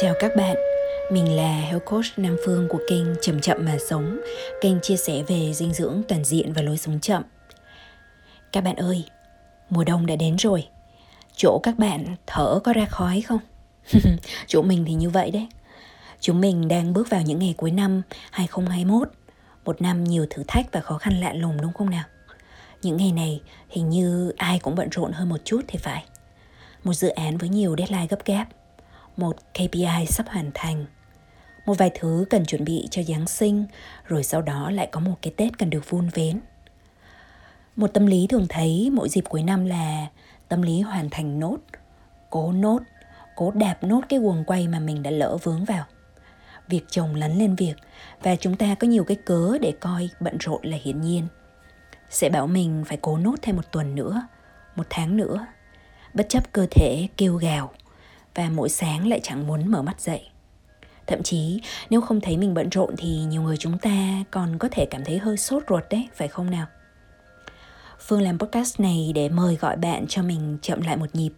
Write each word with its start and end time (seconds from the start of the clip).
Chào 0.00 0.14
các 0.20 0.36
bạn, 0.36 0.56
mình 1.10 1.36
là 1.36 1.60
Health 1.60 1.84
Coach 1.84 2.04
Nam 2.16 2.36
Phương 2.44 2.68
của 2.68 2.78
kênh 2.88 3.06
Chậm 3.22 3.40
Chậm 3.40 3.64
Mà 3.64 3.76
Sống, 3.88 4.20
kênh 4.60 4.80
chia 4.80 4.96
sẻ 4.96 5.22
về 5.26 5.52
dinh 5.52 5.72
dưỡng 5.72 6.02
toàn 6.08 6.24
diện 6.24 6.52
và 6.52 6.62
lối 6.62 6.78
sống 6.78 7.00
chậm. 7.00 7.22
Các 8.52 8.60
bạn 8.60 8.76
ơi, 8.76 9.04
mùa 9.70 9.84
đông 9.84 10.06
đã 10.06 10.16
đến 10.16 10.36
rồi. 10.36 10.68
Chỗ 11.36 11.60
các 11.62 11.78
bạn 11.78 12.16
thở 12.26 12.60
có 12.64 12.72
ra 12.72 12.86
khói 12.90 13.20
không? 13.20 13.38
Chỗ 14.46 14.62
mình 14.62 14.84
thì 14.86 14.94
như 14.94 15.10
vậy 15.10 15.30
đấy. 15.30 15.48
Chúng 16.20 16.40
mình 16.40 16.68
đang 16.68 16.92
bước 16.92 17.10
vào 17.10 17.22
những 17.22 17.38
ngày 17.38 17.54
cuối 17.56 17.70
năm 17.70 18.02
2021, 18.30 19.08
một 19.64 19.82
năm 19.82 20.04
nhiều 20.04 20.26
thử 20.30 20.42
thách 20.48 20.72
và 20.72 20.80
khó 20.80 20.98
khăn 20.98 21.20
lạ 21.20 21.32
lùng 21.32 21.60
đúng 21.62 21.72
không 21.72 21.90
nào? 21.90 22.04
Những 22.82 22.96
ngày 22.96 23.12
này 23.12 23.40
hình 23.68 23.90
như 23.90 24.32
ai 24.36 24.58
cũng 24.58 24.74
bận 24.74 24.88
rộn 24.90 25.12
hơn 25.12 25.28
một 25.28 25.40
chút 25.44 25.60
thì 25.68 25.78
phải. 25.78 26.04
Một 26.84 26.94
dự 26.94 27.08
án 27.08 27.38
với 27.38 27.48
nhiều 27.48 27.74
deadline 27.78 28.06
gấp 28.06 28.24
gáp 28.24 28.46
một 29.16 29.36
KPI 29.54 30.06
sắp 30.08 30.26
hoàn 30.28 30.50
thành, 30.54 30.84
một 31.66 31.78
vài 31.78 31.90
thứ 31.94 32.24
cần 32.30 32.44
chuẩn 32.44 32.64
bị 32.64 32.88
cho 32.90 33.02
Giáng 33.02 33.26
sinh, 33.26 33.66
rồi 34.04 34.24
sau 34.24 34.42
đó 34.42 34.70
lại 34.70 34.88
có 34.92 35.00
một 35.00 35.14
cái 35.22 35.32
Tết 35.36 35.58
cần 35.58 35.70
được 35.70 35.90
vun 35.90 36.08
vén. 36.08 36.40
Một 37.76 37.86
tâm 37.86 38.06
lý 38.06 38.26
thường 38.26 38.46
thấy 38.48 38.90
mỗi 38.92 39.08
dịp 39.08 39.24
cuối 39.28 39.42
năm 39.42 39.64
là 39.64 40.06
tâm 40.48 40.62
lý 40.62 40.80
hoàn 40.80 41.10
thành 41.10 41.40
nốt, 41.40 41.56
cố 42.30 42.52
nốt, 42.52 42.78
cố 43.36 43.50
đạp 43.50 43.84
nốt 43.84 44.00
cái 44.08 44.18
guồng 44.18 44.44
quay 44.44 44.68
mà 44.68 44.80
mình 44.80 45.02
đã 45.02 45.10
lỡ 45.10 45.36
vướng 45.42 45.64
vào. 45.64 45.84
Việc 46.68 46.84
chồng 46.90 47.14
lấn 47.14 47.38
lên 47.38 47.54
việc 47.54 47.74
và 48.22 48.36
chúng 48.36 48.56
ta 48.56 48.74
có 48.74 48.88
nhiều 48.88 49.04
cái 49.04 49.16
cớ 49.16 49.58
để 49.60 49.72
coi 49.80 50.08
bận 50.20 50.36
rộn 50.40 50.60
là 50.62 50.78
hiển 50.82 51.00
nhiên. 51.00 51.26
Sẽ 52.10 52.28
bảo 52.28 52.46
mình 52.46 52.84
phải 52.86 52.98
cố 53.02 53.18
nốt 53.18 53.34
thêm 53.42 53.56
một 53.56 53.72
tuần 53.72 53.94
nữa, 53.94 54.22
một 54.76 54.86
tháng 54.90 55.16
nữa, 55.16 55.46
bất 56.14 56.28
chấp 56.28 56.52
cơ 56.52 56.66
thể 56.70 57.08
kêu 57.16 57.36
gào– 57.36 57.72
và 58.36 58.50
mỗi 58.54 58.68
sáng 58.68 59.08
lại 59.08 59.20
chẳng 59.22 59.46
muốn 59.46 59.70
mở 59.70 59.82
mắt 59.82 60.00
dậy. 60.00 60.22
Thậm 61.06 61.22
chí 61.22 61.60
nếu 61.90 62.00
không 62.00 62.20
thấy 62.20 62.36
mình 62.36 62.54
bận 62.54 62.68
rộn 62.68 62.94
thì 62.98 63.08
nhiều 63.08 63.42
người 63.42 63.56
chúng 63.56 63.78
ta 63.78 64.24
còn 64.30 64.58
có 64.58 64.68
thể 64.72 64.86
cảm 64.90 65.04
thấy 65.04 65.18
hơi 65.18 65.36
sốt 65.36 65.62
ruột 65.68 65.84
đấy, 65.90 66.08
phải 66.14 66.28
không 66.28 66.50
nào? 66.50 66.66
Phương 68.00 68.22
làm 68.22 68.38
podcast 68.38 68.80
này 68.80 69.12
để 69.14 69.28
mời 69.28 69.56
gọi 69.56 69.76
bạn 69.76 70.06
cho 70.08 70.22
mình 70.22 70.58
chậm 70.62 70.82
lại 70.82 70.96
một 70.96 71.14
nhịp 71.14 71.32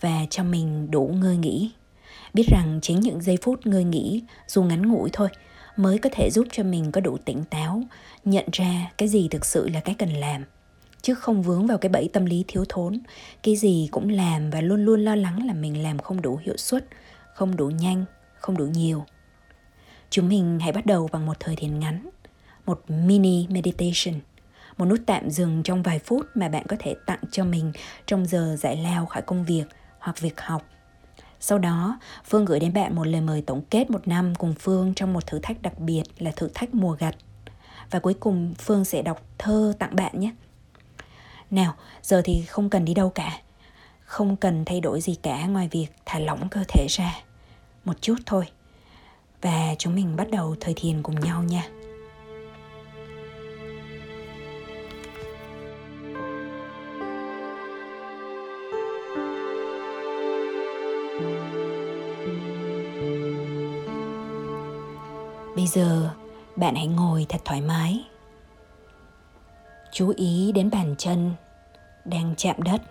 và 0.00 0.26
cho 0.30 0.44
mình 0.44 0.90
đủ 0.90 1.10
ngơi 1.20 1.36
nghỉ. 1.36 1.70
Biết 2.34 2.44
rằng 2.50 2.78
chính 2.82 3.00
những 3.00 3.22
giây 3.22 3.38
phút 3.42 3.66
ngơi 3.66 3.84
nghỉ 3.84 4.22
dù 4.46 4.62
ngắn 4.62 4.92
ngủi 4.92 5.10
thôi 5.12 5.28
mới 5.76 5.98
có 5.98 6.10
thể 6.12 6.30
giúp 6.30 6.46
cho 6.52 6.62
mình 6.62 6.92
có 6.92 7.00
đủ 7.00 7.18
tỉnh 7.24 7.44
táo, 7.44 7.82
nhận 8.24 8.44
ra 8.52 8.90
cái 8.98 9.08
gì 9.08 9.28
thực 9.30 9.44
sự 9.44 9.68
là 9.68 9.80
cái 9.80 9.94
cần 9.98 10.10
làm– 10.10 10.44
chứ 11.02 11.14
không 11.14 11.42
vướng 11.42 11.66
vào 11.66 11.78
cái 11.78 11.88
bẫy 11.88 12.10
tâm 12.12 12.26
lý 12.26 12.44
thiếu 12.48 12.64
thốn 12.68 13.00
cái 13.42 13.56
gì 13.56 13.88
cũng 13.92 14.08
làm 14.08 14.50
và 14.50 14.60
luôn 14.60 14.84
luôn 14.84 15.04
lo 15.04 15.14
lắng 15.14 15.46
là 15.46 15.54
mình 15.54 15.82
làm 15.82 15.98
không 15.98 16.22
đủ 16.22 16.40
hiệu 16.42 16.56
suất 16.56 16.86
không 17.34 17.56
đủ 17.56 17.70
nhanh 17.70 18.04
không 18.38 18.56
đủ 18.56 18.66
nhiều 18.66 19.04
chúng 20.10 20.28
mình 20.28 20.58
hãy 20.62 20.72
bắt 20.72 20.86
đầu 20.86 21.08
bằng 21.12 21.26
một 21.26 21.40
thời 21.40 21.56
thiền 21.56 21.78
ngắn 21.78 22.08
một 22.66 22.82
mini 22.88 23.46
meditation 23.50 24.20
một 24.76 24.84
nút 24.84 25.00
tạm 25.06 25.30
dừng 25.30 25.62
trong 25.62 25.82
vài 25.82 25.98
phút 25.98 26.26
mà 26.34 26.48
bạn 26.48 26.66
có 26.68 26.76
thể 26.78 26.94
tặng 27.06 27.20
cho 27.30 27.44
mình 27.44 27.72
trong 28.06 28.26
giờ 28.26 28.56
giải 28.58 28.76
lao 28.76 29.06
khỏi 29.06 29.22
công 29.22 29.44
việc 29.44 29.64
hoặc 29.98 30.20
việc 30.20 30.40
học 30.40 30.62
sau 31.40 31.58
đó, 31.58 31.98
Phương 32.24 32.44
gửi 32.44 32.60
đến 32.60 32.72
bạn 32.72 32.94
một 32.94 33.06
lời 33.06 33.20
mời 33.20 33.42
tổng 33.42 33.62
kết 33.70 33.90
một 33.90 34.08
năm 34.08 34.34
cùng 34.34 34.54
Phương 34.58 34.94
trong 34.94 35.12
một 35.12 35.26
thử 35.26 35.38
thách 35.38 35.62
đặc 35.62 35.78
biệt 35.78 36.02
là 36.18 36.30
thử 36.36 36.48
thách 36.54 36.74
mùa 36.74 36.96
gặt. 36.98 37.14
Và 37.90 37.98
cuối 37.98 38.14
cùng 38.14 38.54
Phương 38.58 38.84
sẽ 38.84 39.02
đọc 39.02 39.22
thơ 39.38 39.72
tặng 39.78 39.96
bạn 39.96 40.20
nhé. 40.20 40.32
Nào, 41.50 41.74
giờ 42.02 42.22
thì 42.24 42.42
không 42.42 42.70
cần 42.70 42.84
đi 42.84 42.94
đâu 42.94 43.10
cả. 43.10 43.40
Không 44.04 44.36
cần 44.36 44.64
thay 44.64 44.80
đổi 44.80 45.00
gì 45.00 45.14
cả 45.22 45.46
ngoài 45.46 45.68
việc 45.68 45.86
thả 46.06 46.18
lỏng 46.18 46.48
cơ 46.48 46.64
thể 46.68 46.86
ra. 46.90 47.20
Một 47.84 47.94
chút 48.00 48.16
thôi. 48.26 48.44
Và 49.42 49.74
chúng 49.78 49.94
mình 49.94 50.16
bắt 50.16 50.30
đầu 50.30 50.56
thời 50.60 50.74
thiền 50.76 51.02
cùng 51.02 51.20
nhau 51.20 51.42
nha. 51.42 51.68
Bây 65.56 65.66
giờ 65.66 66.10
bạn 66.56 66.74
hãy 66.74 66.86
ngồi 66.86 67.26
thật 67.28 67.40
thoải 67.44 67.60
mái 67.60 68.04
chú 69.98 70.12
ý 70.16 70.52
đến 70.52 70.70
bàn 70.70 70.94
chân 70.98 71.34
đang 72.04 72.34
chạm 72.36 72.62
đất. 72.62 72.82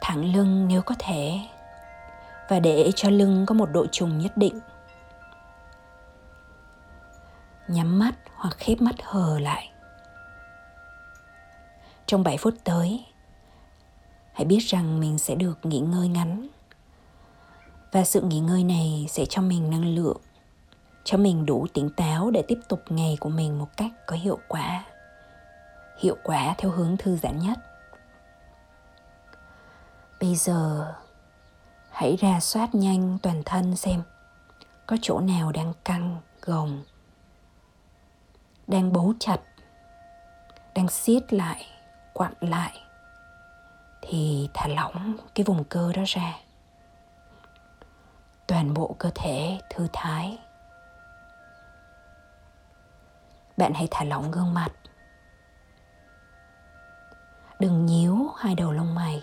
Thẳng 0.00 0.34
lưng 0.34 0.68
nếu 0.68 0.82
có 0.82 0.94
thể, 0.98 1.40
và 2.48 2.60
để 2.60 2.90
cho 2.96 3.10
lưng 3.10 3.46
có 3.46 3.54
một 3.54 3.66
độ 3.72 3.86
trùng 3.86 4.18
nhất 4.18 4.36
định. 4.36 4.60
Nhắm 7.68 7.98
mắt 7.98 8.14
hoặc 8.34 8.56
khép 8.58 8.80
mắt 8.80 8.94
hờ 9.02 9.38
lại. 9.38 9.70
Trong 12.06 12.22
7 12.22 12.36
phút 12.36 12.54
tới, 12.64 13.04
hãy 14.32 14.44
biết 14.44 14.60
rằng 14.60 15.00
mình 15.00 15.18
sẽ 15.18 15.34
được 15.34 15.58
nghỉ 15.62 15.80
ngơi 15.80 16.08
ngắn. 16.08 16.48
Và 17.92 18.04
sự 18.04 18.20
nghỉ 18.20 18.40
ngơi 18.40 18.64
này 18.64 19.06
sẽ 19.08 19.24
cho 19.26 19.42
mình 19.42 19.70
năng 19.70 19.94
lượng 19.94 20.20
cho 21.10 21.18
mình 21.18 21.46
đủ 21.46 21.66
tỉnh 21.74 21.90
táo 21.90 22.30
để 22.30 22.42
tiếp 22.48 22.58
tục 22.68 22.82
ngày 22.88 23.16
của 23.20 23.28
mình 23.28 23.58
một 23.58 23.68
cách 23.76 23.90
có 24.06 24.16
hiệu 24.16 24.38
quả. 24.48 24.84
Hiệu 25.98 26.16
quả 26.24 26.54
theo 26.58 26.70
hướng 26.70 26.96
thư 26.96 27.16
giãn 27.16 27.38
nhất. 27.38 27.58
Bây 30.20 30.34
giờ, 30.34 30.92
hãy 31.90 32.16
ra 32.16 32.40
soát 32.40 32.74
nhanh 32.74 33.18
toàn 33.22 33.42
thân 33.44 33.76
xem 33.76 34.02
có 34.86 34.96
chỗ 35.02 35.20
nào 35.20 35.52
đang 35.52 35.72
căng, 35.84 36.16
gồng, 36.42 36.84
đang 38.66 38.92
bấu 38.92 39.14
chặt, 39.20 39.38
đang 40.74 40.88
siết 40.88 41.32
lại, 41.32 41.66
quặn 42.12 42.32
lại. 42.40 42.80
Thì 44.02 44.48
thả 44.54 44.68
lỏng 44.68 45.16
cái 45.34 45.44
vùng 45.44 45.64
cơ 45.64 45.92
đó 45.92 46.02
ra. 46.06 46.34
Toàn 48.46 48.74
bộ 48.74 48.96
cơ 48.98 49.10
thể 49.14 49.60
thư 49.70 49.88
thái. 49.92 50.38
Bạn 53.58 53.74
hãy 53.74 53.88
thả 53.90 54.04
lỏng 54.04 54.30
gương 54.30 54.54
mặt. 54.54 54.72
Đừng 57.60 57.86
nhíu 57.86 58.30
hai 58.38 58.54
đầu 58.54 58.72
lông 58.72 58.94
mày. 58.94 59.22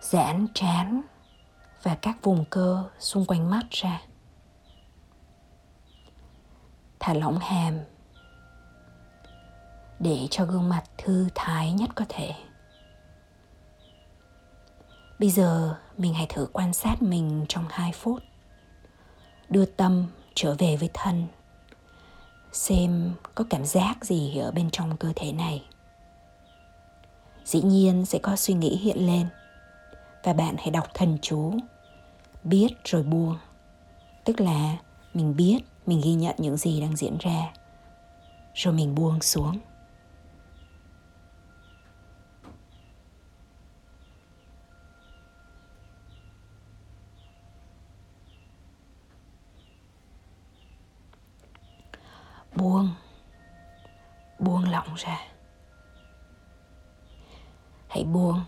Giãn 0.00 0.46
trán 0.54 1.02
và 1.82 1.98
các 2.02 2.16
vùng 2.22 2.44
cơ 2.50 2.84
xung 2.98 3.24
quanh 3.24 3.50
mắt 3.50 3.62
ra. 3.70 4.00
Thả 7.00 7.14
lỏng 7.14 7.38
hàm 7.38 7.78
để 9.98 10.28
cho 10.30 10.44
gương 10.44 10.68
mặt 10.68 10.84
thư 10.98 11.28
thái 11.34 11.72
nhất 11.72 11.90
có 11.94 12.04
thể. 12.08 12.34
Bây 15.18 15.30
giờ 15.30 15.76
mình 15.96 16.14
hãy 16.14 16.26
thử 16.28 16.48
quan 16.52 16.72
sát 16.72 17.02
mình 17.02 17.46
trong 17.48 17.64
hai 17.70 17.92
phút. 17.92 18.22
Đưa 19.48 19.64
tâm 19.64 20.06
trở 20.34 20.54
về 20.58 20.76
với 20.76 20.90
thân 20.94 21.26
xem 22.54 23.12
có 23.34 23.44
cảm 23.50 23.64
giác 23.64 24.04
gì 24.04 24.38
ở 24.38 24.50
bên 24.50 24.70
trong 24.70 24.96
cơ 24.96 25.12
thể 25.16 25.32
này. 25.32 25.62
Dĩ 27.44 27.62
nhiên 27.62 28.06
sẽ 28.06 28.18
có 28.18 28.36
suy 28.36 28.54
nghĩ 28.54 28.76
hiện 28.76 29.06
lên. 29.06 29.26
Và 30.24 30.32
bạn 30.32 30.56
hãy 30.58 30.70
đọc 30.70 30.86
thần 30.94 31.18
chú. 31.22 31.54
Biết 32.44 32.68
rồi 32.84 33.02
buông. 33.02 33.36
Tức 34.24 34.40
là 34.40 34.76
mình 35.14 35.36
biết, 35.36 35.58
mình 35.86 36.00
ghi 36.04 36.14
nhận 36.14 36.34
những 36.38 36.56
gì 36.56 36.80
đang 36.80 36.96
diễn 36.96 37.16
ra. 37.20 37.52
Rồi 38.54 38.74
mình 38.74 38.94
buông 38.94 39.20
xuống 39.20 39.58
buông 52.56 52.90
buông 54.38 54.70
lỏng 54.70 54.94
ra 54.94 55.20
hãy 57.88 58.04
buông 58.04 58.44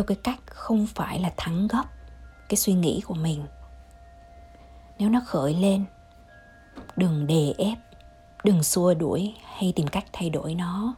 theo 0.00 0.04
cái 0.04 0.16
cách 0.24 0.40
không 0.46 0.86
phải 0.86 1.20
là 1.20 1.32
thắng 1.36 1.68
gấp 1.68 1.84
cái 2.48 2.56
suy 2.56 2.72
nghĩ 2.72 3.00
của 3.06 3.14
mình. 3.14 3.46
Nếu 4.98 5.08
nó 5.08 5.20
khởi 5.26 5.54
lên, 5.54 5.84
đừng 6.96 7.26
đè 7.26 7.52
ép, 7.58 7.78
đừng 8.44 8.62
xua 8.62 8.94
đuổi 8.94 9.34
hay 9.44 9.72
tìm 9.76 9.88
cách 9.88 10.04
thay 10.12 10.30
đổi 10.30 10.54
nó. 10.54 10.94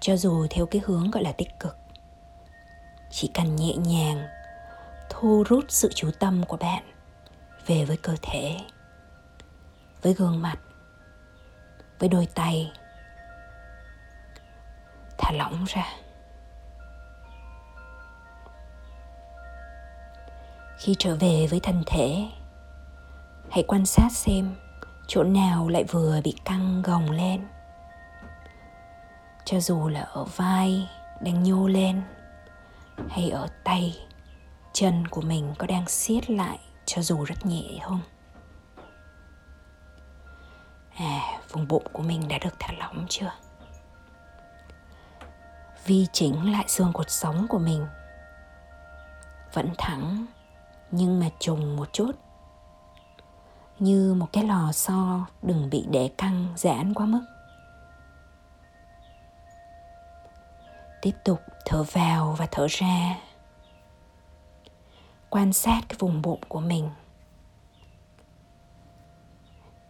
Cho 0.00 0.16
dù 0.16 0.46
theo 0.50 0.66
cái 0.66 0.82
hướng 0.84 1.10
gọi 1.10 1.22
là 1.22 1.32
tích 1.32 1.48
cực, 1.60 1.76
chỉ 3.10 3.30
cần 3.34 3.56
nhẹ 3.56 3.74
nhàng 3.76 4.28
thu 5.10 5.44
rút 5.48 5.64
sự 5.68 5.90
chú 5.94 6.10
tâm 6.18 6.44
của 6.48 6.56
bạn 6.56 6.82
về 7.66 7.84
với 7.84 7.96
cơ 7.96 8.14
thể, 8.22 8.56
với 10.02 10.14
gương 10.14 10.42
mặt, 10.42 10.56
với 11.98 12.08
đôi 12.08 12.26
tay, 12.34 12.72
thả 15.18 15.32
lỏng 15.32 15.64
ra. 15.68 15.99
Khi 20.80 20.96
trở 20.98 21.16
về 21.16 21.46
với 21.50 21.60
thân 21.60 21.82
thể. 21.86 22.26
Hãy 23.50 23.64
quan 23.68 23.86
sát 23.86 24.08
xem 24.12 24.54
chỗ 25.06 25.22
nào 25.22 25.68
lại 25.68 25.84
vừa 25.84 26.20
bị 26.24 26.34
căng 26.44 26.82
gồng 26.82 27.10
lên. 27.10 27.48
Cho 29.44 29.60
dù 29.60 29.88
là 29.88 30.00
ở 30.00 30.24
vai 30.24 30.88
đang 31.20 31.42
nhô 31.42 31.68
lên 31.68 32.02
hay 33.08 33.30
ở 33.30 33.48
tay, 33.64 33.98
chân 34.72 35.06
của 35.06 35.20
mình 35.20 35.54
có 35.58 35.66
đang 35.66 35.88
siết 35.88 36.30
lại 36.30 36.58
cho 36.86 37.02
dù 37.02 37.24
rất 37.24 37.46
nhẹ 37.46 37.78
không? 37.82 38.00
À 40.96 41.40
vùng 41.50 41.68
bụng 41.68 41.86
của 41.92 42.02
mình 42.02 42.28
đã 42.28 42.38
được 42.38 42.54
thả 42.58 42.72
lỏng 42.78 43.06
chưa? 43.08 43.32
Vi 45.86 46.06
chỉnh 46.12 46.52
lại 46.52 46.64
xương 46.68 46.92
cột 46.92 47.10
sống 47.10 47.46
của 47.48 47.58
mình. 47.58 47.86
Vẫn 49.52 49.70
thẳng 49.78 50.26
nhưng 50.90 51.20
mà 51.20 51.28
trùng 51.38 51.76
một 51.76 51.92
chút. 51.92 52.12
Như 53.78 54.14
một 54.14 54.26
cái 54.32 54.44
lò 54.44 54.72
xo 54.72 55.26
đừng 55.42 55.70
bị 55.70 55.86
để 55.90 56.10
căng 56.18 56.46
giãn 56.56 56.94
quá 56.94 57.06
mức. 57.06 57.24
Tiếp 61.02 61.14
tục 61.24 61.40
thở 61.66 61.82
vào 61.82 62.36
và 62.38 62.46
thở 62.50 62.66
ra. 62.70 63.18
Quan 65.30 65.52
sát 65.52 65.80
cái 65.88 65.96
vùng 65.98 66.22
bụng 66.22 66.40
của 66.48 66.60
mình. 66.60 66.90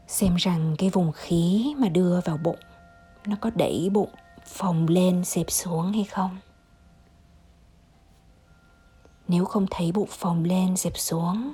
Xem 0.06 0.36
rằng 0.36 0.74
cái 0.78 0.90
vùng 0.90 1.12
khí 1.12 1.74
mà 1.78 1.88
đưa 1.88 2.20
vào 2.20 2.36
bụng, 2.36 2.58
nó 3.26 3.36
có 3.40 3.50
đẩy 3.54 3.90
bụng 3.92 4.10
phồng 4.46 4.86
lên 4.88 5.24
xẹp 5.24 5.50
xuống 5.50 5.92
hay 5.92 6.04
không 6.04 6.38
nếu 9.30 9.44
không 9.44 9.66
thấy 9.70 9.92
bụng 9.92 10.08
phồng 10.10 10.44
lên, 10.44 10.76
dẹp 10.76 10.98
xuống, 10.98 11.52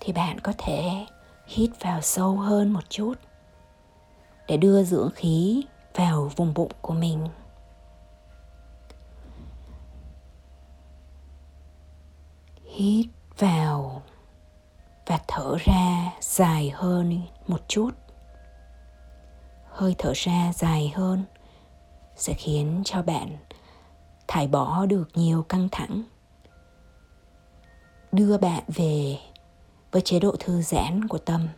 thì 0.00 0.12
bạn 0.12 0.40
có 0.40 0.52
thể 0.58 1.06
hít 1.46 1.70
vào 1.80 2.00
sâu 2.00 2.36
hơn 2.36 2.72
một 2.72 2.90
chút 2.90 3.14
để 4.48 4.56
đưa 4.56 4.82
dưỡng 4.82 5.10
khí 5.14 5.64
vào 5.94 6.30
vùng 6.36 6.54
bụng 6.54 6.72
của 6.80 6.94
mình. 6.94 7.28
Hít 12.64 13.06
vào 13.38 14.02
và 15.06 15.18
thở 15.28 15.56
ra 15.64 16.12
dài 16.20 16.70
hơn 16.74 17.20
một 17.46 17.68
chút. 17.68 17.90
Hơi 19.68 19.94
thở 19.98 20.12
ra 20.14 20.52
dài 20.54 20.92
hơn 20.94 21.24
sẽ 22.16 22.34
khiến 22.34 22.82
cho 22.84 23.02
bạn 23.02 23.36
thải 24.28 24.48
bỏ 24.48 24.86
được 24.86 25.08
nhiều 25.14 25.42
căng 25.42 25.68
thẳng 25.72 26.02
đưa 28.12 28.38
bạn 28.38 28.62
về 28.68 29.16
với 29.92 30.02
chế 30.02 30.20
độ 30.20 30.36
thư 30.38 30.62
giãn 30.62 31.08
của 31.08 31.18
tâm. 31.18 31.48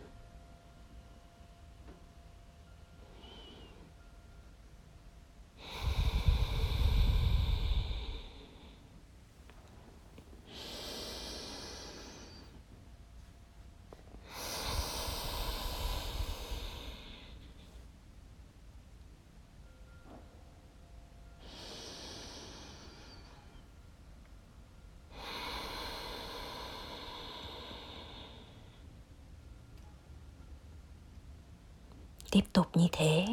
Tiếp 32.35 32.45
tục 32.53 32.67
như 32.73 32.87
thế. 32.91 33.25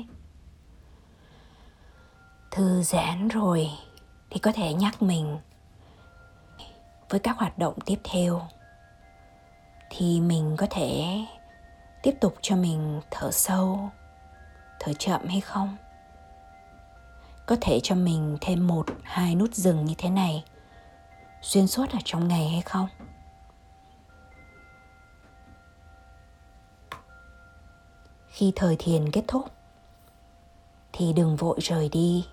Thư 2.50 2.82
giãn 2.82 3.28
rồi 3.28 3.70
thì 4.31 4.38
có 4.38 4.52
thể 4.52 4.75
nhắc 4.75 5.02
mình. 5.02 5.38
Với 7.10 7.20
các 7.20 7.37
hoạt 7.38 7.58
động 7.58 7.75
tiếp 7.87 8.00
theo, 8.04 8.43
thì 9.90 10.20
mình 10.20 10.56
có 10.58 10.66
thể 10.70 11.19
tiếp 12.02 12.14
tục 12.20 12.34
cho 12.40 12.56
mình 12.56 13.00
thở 13.10 13.31
sâu, 13.31 13.90
thở 14.81 14.93
chậm 14.93 15.26
hay 15.28 15.40
không? 15.40 15.76
Có 17.46 17.56
thể 17.60 17.81
cho 17.82 17.94
mình 17.94 18.38
thêm 18.40 18.66
một, 18.66 18.87
hai 19.02 19.34
nút 19.34 19.55
dừng 19.55 19.84
như 19.84 19.94
thế 19.98 20.10
này, 20.10 20.44
xuyên 21.40 21.66
suốt 21.66 21.90
ở 21.90 21.98
trong 22.05 22.28
ngày 22.28 22.48
hay 22.48 22.62
không? 22.62 22.88
Khi 28.32 28.52
thời 28.56 28.76
thiền 28.79 29.11
kết 29.11 29.25
thúc, 29.29 29.44
thì 30.93 31.12
đừng 31.12 31.37
vội 31.37 31.58
rời 31.61 31.88
đi. 31.88 32.26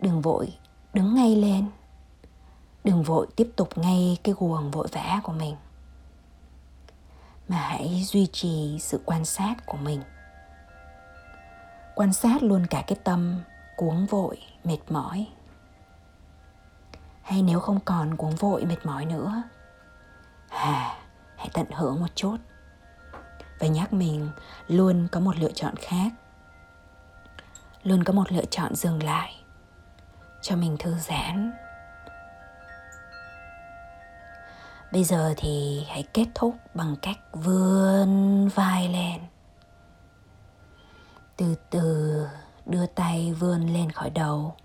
Đừng 0.00 0.20
vội 0.20 0.58
đứng 0.92 1.14
ngay 1.14 1.36
lên. 1.36 1.66
Đừng 2.84 3.02
vội 3.02 3.26
tiếp 3.36 3.50
tục 3.56 3.78
ngay 3.78 4.18
cái 4.24 4.34
guồng 4.38 4.70
vội 4.70 4.88
vã 4.92 5.20
của 5.24 5.32
mình. 5.32 5.56
Mà 7.48 7.56
hãy 7.56 8.04
duy 8.04 8.26
trì 8.26 8.78
sự 8.80 9.00
quan 9.04 9.24
sát 9.24 9.54
của 9.66 9.78
mình. 9.78 10.02
Quan 11.94 12.12
sát 12.12 12.42
luôn 12.42 12.66
cả 12.66 12.84
cái 12.86 12.98
tâm 13.04 13.40
cuống 13.76 14.06
vội, 14.06 14.38
mệt 14.64 14.78
mỏi. 14.88 15.26
Hay 17.22 17.42
nếu 17.42 17.60
không 17.60 17.80
còn 17.84 18.16
cuống 18.16 18.36
vội, 18.36 18.64
mệt 18.64 18.86
mỏi 18.86 19.04
nữa 19.04 19.42
à 20.48 20.98
hãy 21.36 21.48
tận 21.52 21.66
hưởng 21.70 22.00
một 22.00 22.06
chút 22.14 22.36
và 23.58 23.66
nhắc 23.66 23.92
mình, 23.92 24.30
luôn 24.68 25.08
có 25.12 25.20
một 25.20 25.36
lựa 25.38 25.52
chọn 25.52 25.74
khác. 25.76 26.12
Luôn 27.82 28.04
có 28.04 28.12
một 28.12 28.32
lựa 28.32 28.44
chọn 28.44 28.74
dừng 28.74 29.02
lại, 29.02 29.34
cho 30.42 30.56
mình 30.56 30.76
thư 30.78 30.94
giãn. 30.94 31.52
Bây 34.92 35.04
giờ 35.04 35.34
thì 35.36 35.84
hãy 35.88 36.02
kết 36.02 36.26
thúc 36.34 36.56
bằng 36.74 36.96
cách 37.02 37.18
vươn 37.32 38.48
vai 38.48 38.88
lên. 38.88 39.20
Từ 41.36 41.54
từ 41.70 42.26
đưa 42.66 42.86
tay 42.86 43.32
vươn 43.32 43.66
lên 43.74 43.92
khỏi 43.92 44.10
đầu 44.10 44.56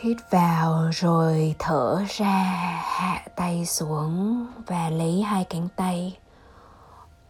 hít 0.00 0.16
vào 0.30 0.90
rồi 0.92 1.54
thở 1.58 2.04
ra, 2.08 2.42
hạ 2.84 3.22
tay 3.36 3.66
xuống 3.66 4.46
và 4.66 4.90
lấy 4.90 5.22
hai 5.22 5.44
cánh 5.44 5.68
tay 5.76 6.18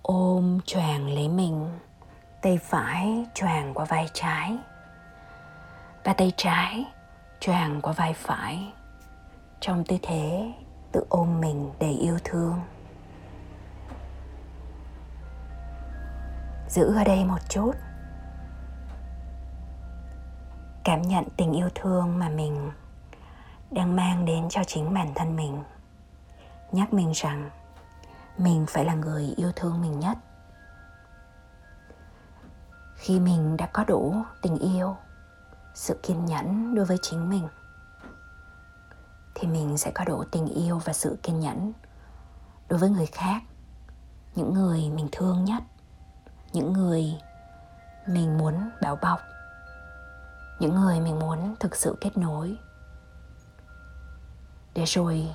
ôm 0.03 0.61
choàng 0.67 1.15
lấy 1.15 1.29
mình. 1.29 1.79
Tay 2.43 2.59
phải 2.59 3.25
choàng 3.35 3.75
qua 3.75 3.85
vai 3.85 4.09
trái 4.13 4.57
và 6.05 6.13
tay 6.13 6.33
trái 6.37 6.85
choàng 7.41 7.81
qua 7.83 7.93
vai 7.93 8.13
phải. 8.13 8.73
Trong 9.61 9.85
tư 9.85 9.97
thế, 10.03 10.53
tự 10.93 11.07
ôm 11.09 11.41
mình 11.41 11.73
đầy 11.81 11.93
yêu 11.93 12.19
thương. 12.25 12.61
Giữ 16.69 16.95
ở 16.97 17.05
đây 17.05 17.25
một 17.25 17.41
chút 17.49 17.73
cảm 20.87 21.03
nhận 21.03 21.25
tình 21.37 21.53
yêu 21.53 21.69
thương 21.75 22.19
mà 22.19 22.29
mình 22.29 22.71
đang 23.71 23.97
mang 23.97 24.25
đến 24.25 24.49
cho 24.49 24.65
chính 24.67 24.95
bản 24.95 25.13
thân 25.15 25.37
mình. 25.37 25.63
Nhắc 26.73 26.93
mình 26.93 27.13
rằng 27.15 27.51
mình 28.39 28.67
phải 28.69 28.85
là 28.85 28.95
người 28.95 29.35
yêu 29.37 29.53
thương 29.57 29.81
mình 29.81 30.01
nhất. 30.01 30.19
Khi 32.97 33.21
mình 33.21 33.57
đã 33.57 33.67
có 33.73 33.85
đủ 33.85 34.15
tình 34.43 34.59
yêu, 34.59 34.97
sự 35.75 36.01
kiên 36.03 36.25
nhẫn 36.25 36.75
đối 36.75 36.85
với 36.85 36.99
chính 37.03 37.31
mình, 37.31 37.49
thì 39.35 39.49
mình 39.49 39.79
sẽ 39.79 39.91
có 39.91 40.05
đủ 40.05 40.25
tình 40.33 40.47
yêu 40.47 40.81
và 40.85 40.93
sự 40.93 41.19
kiên 41.23 41.41
nhẫn 41.41 41.73
đối 42.69 42.79
với 42.79 42.91
người 42.91 43.07
khác, 43.07 43.43
những 44.35 44.55
người 44.55 44.91
mình 44.91 45.09
thương 45.13 45.45
nhất, 45.45 45.63
những 46.53 46.73
người 46.73 47.19
mình 48.07 48.39
muốn 48.39 48.71
bảo 48.83 48.97
bọc 48.97 49.21
những 50.59 50.75
người 50.75 51.01
mình 51.01 51.19
muốn 51.19 51.57
thực 51.61 51.77
sự 51.77 51.97
kết 52.01 52.17
nối. 52.17 52.57
Để 54.75 54.85
rồi, 54.85 55.35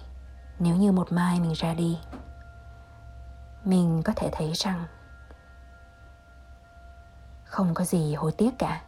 nếu 0.60 0.75
như 0.75 0.92
một 0.92 1.12
mai 1.12 1.40
mình 1.40 1.54
ra 1.54 1.74
đi, 1.74 2.00
mình 3.63 4.01
có 4.06 4.13
thể 4.16 4.30
thấy 4.32 4.51
rằng 4.54 4.86
không 7.46 7.74
có 7.74 7.84
gì 7.84 8.16
hối 8.16 8.32
tiếc 8.32 8.51
cả. 8.60 8.82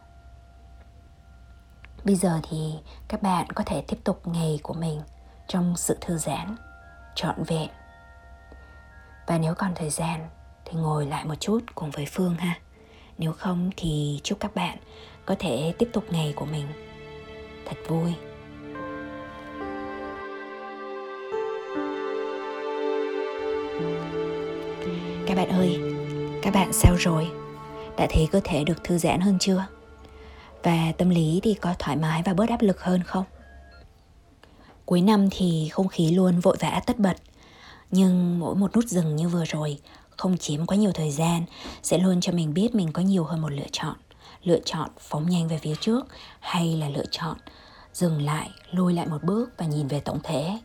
Bây 2.04 2.16
giờ 2.16 2.40
thì 2.42 2.74
các 3.08 3.22
bạn 3.22 3.46
có 3.54 3.64
thể 3.66 3.84
tiếp 3.88 3.98
tục 4.04 4.26
ngày 4.26 4.60
của 4.62 4.74
mình 4.74 5.02
trong 5.48 5.76
sự 5.76 5.98
thư 6.00 6.18
giãn, 6.18 6.56
trọn 7.14 7.42
vẹn. 7.42 7.70
Và 9.26 9.38
nếu 9.38 9.54
còn 9.54 9.74
thời 9.74 9.90
gian 9.90 10.28
thì 10.64 10.78
ngồi 10.78 11.06
lại 11.06 11.24
một 11.24 11.34
chút 11.40 11.60
cùng 11.74 11.90
với 11.90 12.06
phương 12.10 12.36
ha. 12.36 12.54
Nếu 13.18 13.32
không 13.32 13.70
thì 13.76 14.20
chúc 14.24 14.40
các 14.40 14.54
bạn 14.54 14.78
có 15.26 15.34
thể 15.38 15.74
tiếp 15.78 15.88
tục 15.92 16.04
ngày 16.10 16.32
của 16.36 16.44
mình. 16.44 16.66
Thật 17.66 17.76
vui. 17.88 18.12
Các 25.26 25.36
bạn 25.36 25.48
ơi, 25.48 25.78
các 26.42 26.54
bạn 26.54 26.72
sao 26.72 26.94
rồi? 26.98 27.28
Đã 27.96 28.06
thấy 28.10 28.28
cơ 28.32 28.40
thể 28.44 28.64
được 28.64 28.84
thư 28.84 28.98
giãn 28.98 29.20
hơn 29.20 29.38
chưa? 29.40 29.66
Và 30.62 30.92
tâm 30.98 31.10
lý 31.10 31.40
thì 31.42 31.54
có 31.54 31.74
thoải 31.78 31.96
mái 31.96 32.22
và 32.24 32.34
bớt 32.34 32.48
áp 32.48 32.62
lực 32.62 32.80
hơn 32.80 33.02
không? 33.02 33.24
Cuối 34.84 35.00
năm 35.00 35.28
thì 35.30 35.68
không 35.72 35.88
khí 35.88 36.10
luôn 36.10 36.40
vội 36.40 36.56
vã, 36.60 36.80
tất 36.86 36.98
bật. 36.98 37.16
Nhưng 37.90 38.38
mỗi 38.38 38.54
một 38.54 38.76
nút 38.76 38.84
dừng 38.84 39.16
như 39.16 39.28
vừa 39.28 39.44
rồi 39.44 39.78
không 40.16 40.38
chiếm 40.38 40.66
quá 40.66 40.76
nhiều 40.76 40.92
thời 40.94 41.10
gian, 41.10 41.44
sẽ 41.82 41.98
luôn 41.98 42.20
cho 42.20 42.32
mình 42.32 42.54
biết 42.54 42.74
mình 42.74 42.92
có 42.92 43.02
nhiều 43.02 43.24
hơn 43.24 43.42
một 43.42 43.52
lựa 43.52 43.68
chọn. 43.72 43.94
Lựa 44.44 44.60
chọn 44.64 44.90
phóng 44.98 45.30
nhanh 45.30 45.48
về 45.48 45.58
phía 45.58 45.74
trước 45.80 46.06
Hay 46.40 46.76
là 46.76 46.88
lựa 46.88 47.06
chọn 47.10 47.36
dừng 47.92 48.22
lại, 48.22 48.50
lùi 48.70 48.94
lại 48.94 49.06
một 49.06 49.22
bước 49.22 49.50
và 49.56 49.66
nhìn 49.66 49.88
về 49.88 50.00
tổng 50.00 50.20
thể 50.22 50.58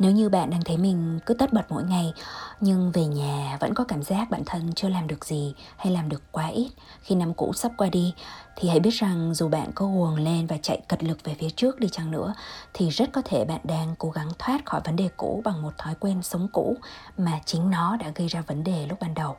nếu 0.00 0.12
như 0.12 0.28
bạn 0.28 0.50
đang 0.50 0.62
thấy 0.64 0.76
mình 0.76 1.18
cứ 1.26 1.34
tất 1.34 1.52
bật 1.52 1.62
mỗi 1.68 1.84
ngày 1.84 2.12
nhưng 2.60 2.92
về 2.92 3.04
nhà 3.04 3.56
vẫn 3.60 3.74
có 3.74 3.84
cảm 3.84 4.02
giác 4.02 4.30
bản 4.30 4.42
thân 4.46 4.72
chưa 4.74 4.88
làm 4.88 5.06
được 5.06 5.24
gì 5.24 5.54
hay 5.76 5.92
làm 5.92 6.08
được 6.08 6.22
quá 6.32 6.46
ít 6.46 6.70
khi 7.02 7.14
năm 7.14 7.34
cũ 7.34 7.52
sắp 7.52 7.72
qua 7.76 7.88
đi 7.88 8.14
thì 8.56 8.68
hãy 8.68 8.80
biết 8.80 8.90
rằng 8.90 9.34
dù 9.34 9.48
bạn 9.48 9.70
có 9.74 9.86
guồng 9.86 10.16
lên 10.16 10.46
và 10.46 10.56
chạy 10.62 10.80
cật 10.88 11.02
lực 11.02 11.24
về 11.24 11.34
phía 11.38 11.50
trước 11.50 11.80
đi 11.80 11.88
chăng 11.88 12.10
nữa 12.10 12.34
thì 12.74 12.88
rất 12.88 13.12
có 13.12 13.22
thể 13.24 13.44
bạn 13.44 13.60
đang 13.64 13.94
cố 13.98 14.10
gắng 14.10 14.28
thoát 14.38 14.66
khỏi 14.66 14.80
vấn 14.84 14.96
đề 14.96 15.08
cũ 15.16 15.42
bằng 15.44 15.62
một 15.62 15.78
thói 15.78 15.94
quen 16.00 16.22
sống 16.22 16.48
cũ 16.52 16.76
mà 17.18 17.40
chính 17.44 17.70
nó 17.70 17.96
đã 17.96 18.12
gây 18.14 18.28
ra 18.28 18.40
vấn 18.40 18.64
đề 18.64 18.86
lúc 18.86 18.98
ban 19.00 19.14
đầu. 19.14 19.36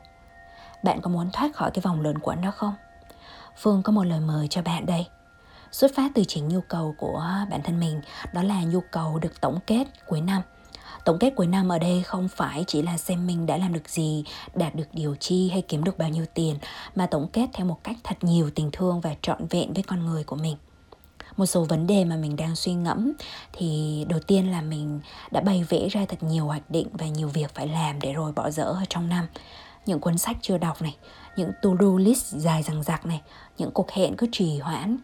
Bạn 0.84 1.00
có 1.00 1.10
muốn 1.10 1.30
thoát 1.32 1.54
khỏi 1.54 1.70
cái 1.74 1.82
vòng 1.82 2.00
luẩn 2.00 2.18
quẩn 2.18 2.40
đó 2.40 2.50
không? 2.50 2.74
Phương 3.56 3.82
có 3.82 3.92
một 3.92 4.04
lời 4.04 4.20
mời 4.20 4.48
cho 4.48 4.62
bạn 4.62 4.86
đây. 4.86 5.06
Xuất 5.72 5.94
phát 5.94 6.10
từ 6.14 6.24
chính 6.28 6.48
nhu 6.48 6.60
cầu 6.68 6.94
của 6.98 7.24
bản 7.50 7.62
thân 7.64 7.80
mình, 7.80 8.00
đó 8.34 8.42
là 8.42 8.62
nhu 8.62 8.80
cầu 8.92 9.18
được 9.18 9.40
tổng 9.40 9.58
kết 9.66 9.84
cuối 10.06 10.20
năm. 10.20 10.42
Tổng 11.04 11.18
kết 11.18 11.32
cuối 11.36 11.46
năm 11.46 11.68
ở 11.68 11.78
đây 11.78 12.02
không 12.02 12.28
phải 12.28 12.64
chỉ 12.66 12.82
là 12.82 12.96
xem 12.96 13.26
mình 13.26 13.46
đã 13.46 13.56
làm 13.56 13.72
được 13.72 13.88
gì, 13.88 14.24
đạt 14.54 14.74
được 14.74 14.88
điều 14.92 15.14
chi 15.14 15.50
hay 15.50 15.62
kiếm 15.62 15.84
được 15.84 15.98
bao 15.98 16.08
nhiêu 16.08 16.26
tiền, 16.34 16.58
mà 16.94 17.06
tổng 17.06 17.28
kết 17.32 17.46
theo 17.52 17.66
một 17.66 17.78
cách 17.84 17.96
thật 18.04 18.16
nhiều 18.20 18.50
tình 18.54 18.70
thương 18.72 19.00
và 19.00 19.14
trọn 19.22 19.46
vẹn 19.50 19.72
với 19.72 19.82
con 19.82 20.06
người 20.06 20.24
của 20.24 20.36
mình. 20.36 20.56
Một 21.36 21.46
số 21.46 21.64
vấn 21.64 21.86
đề 21.86 22.04
mà 22.04 22.16
mình 22.16 22.36
đang 22.36 22.56
suy 22.56 22.74
ngẫm 22.74 23.12
thì 23.52 24.04
đầu 24.08 24.20
tiên 24.20 24.50
là 24.50 24.62
mình 24.62 25.00
đã 25.30 25.40
bày 25.40 25.64
vẽ 25.68 25.88
ra 25.88 26.04
thật 26.08 26.22
nhiều 26.22 26.46
hoạch 26.46 26.70
định 26.70 26.88
và 26.92 27.06
nhiều 27.06 27.28
việc 27.28 27.54
phải 27.54 27.68
làm 27.68 28.00
để 28.00 28.12
rồi 28.12 28.32
bỏ 28.32 28.50
dỡ 28.50 28.64
ở 28.64 28.84
trong 28.88 29.08
năm. 29.08 29.26
Những 29.86 30.00
cuốn 30.00 30.18
sách 30.18 30.36
chưa 30.40 30.58
đọc 30.58 30.82
này 30.82 30.96
những 31.36 31.52
to-do 31.62 31.98
list 31.98 32.24
dài 32.24 32.62
dằng 32.62 32.82
dặc 32.82 33.06
này, 33.06 33.22
những 33.58 33.70
cuộc 33.70 33.90
hẹn 33.90 34.16
cứ 34.16 34.26
trì 34.32 34.58
hoãn, 34.58 34.96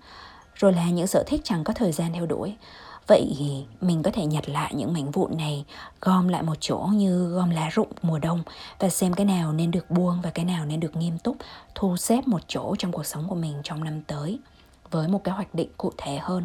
rồi 0.54 0.72
là 0.72 0.90
những 0.90 1.06
sở 1.06 1.24
thích 1.26 1.40
chẳng 1.44 1.64
có 1.64 1.72
thời 1.72 1.92
gian 1.92 2.12
theo 2.12 2.26
đuổi. 2.26 2.56
Vậy 3.06 3.36
mình 3.80 4.02
có 4.02 4.10
thể 4.14 4.26
nhặt 4.26 4.48
lại 4.48 4.74
những 4.74 4.92
mảnh 4.92 5.10
vụn 5.10 5.36
này, 5.36 5.64
gom 6.00 6.28
lại 6.28 6.42
một 6.42 6.56
chỗ 6.60 6.88
như 6.92 7.28
gom 7.28 7.50
lá 7.50 7.68
rụng 7.72 7.92
mùa 8.02 8.18
đông 8.18 8.42
và 8.78 8.88
xem 8.88 9.12
cái 9.12 9.26
nào 9.26 9.52
nên 9.52 9.70
được 9.70 9.90
buông 9.90 10.20
và 10.22 10.30
cái 10.30 10.44
nào 10.44 10.64
nên 10.66 10.80
được 10.80 10.96
nghiêm 10.96 11.18
túc, 11.18 11.36
thu 11.74 11.96
xếp 11.96 12.28
một 12.28 12.40
chỗ 12.48 12.74
trong 12.78 12.92
cuộc 12.92 13.06
sống 13.06 13.28
của 13.28 13.34
mình 13.34 13.54
trong 13.62 13.84
năm 13.84 14.02
tới 14.02 14.38
với 14.90 15.08
một 15.08 15.24
cái 15.24 15.34
hoạch 15.34 15.54
định 15.54 15.70
cụ 15.76 15.92
thể 15.96 16.18
hơn. 16.22 16.44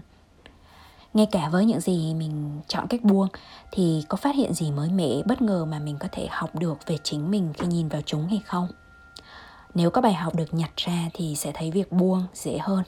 Ngay 1.13 1.25
cả 1.31 1.49
với 1.49 1.65
những 1.65 1.81
gì 1.81 2.13
mình 2.13 2.61
chọn 2.67 2.87
cách 2.87 3.03
buông 3.03 3.27
thì 3.71 4.03
có 4.09 4.17
phát 4.17 4.35
hiện 4.35 4.53
gì 4.53 4.71
mới 4.71 4.89
mẻ, 4.89 5.21
bất 5.25 5.41
ngờ 5.41 5.65
mà 5.65 5.79
mình 5.79 5.97
có 5.99 6.07
thể 6.11 6.27
học 6.31 6.55
được 6.55 6.77
về 6.87 6.97
chính 7.03 7.31
mình 7.31 7.53
khi 7.53 7.67
nhìn 7.67 7.87
vào 7.87 8.01
chúng 8.05 8.27
hay 8.27 8.41
không? 8.45 8.67
Nếu 9.73 9.89
có 9.89 10.01
bài 10.01 10.13
học 10.13 10.35
được 10.35 10.53
nhặt 10.53 10.71
ra 10.75 11.09
thì 11.13 11.35
sẽ 11.35 11.51
thấy 11.53 11.71
việc 11.71 11.91
buông 11.91 12.23
dễ 12.33 12.57
hơn, 12.57 12.83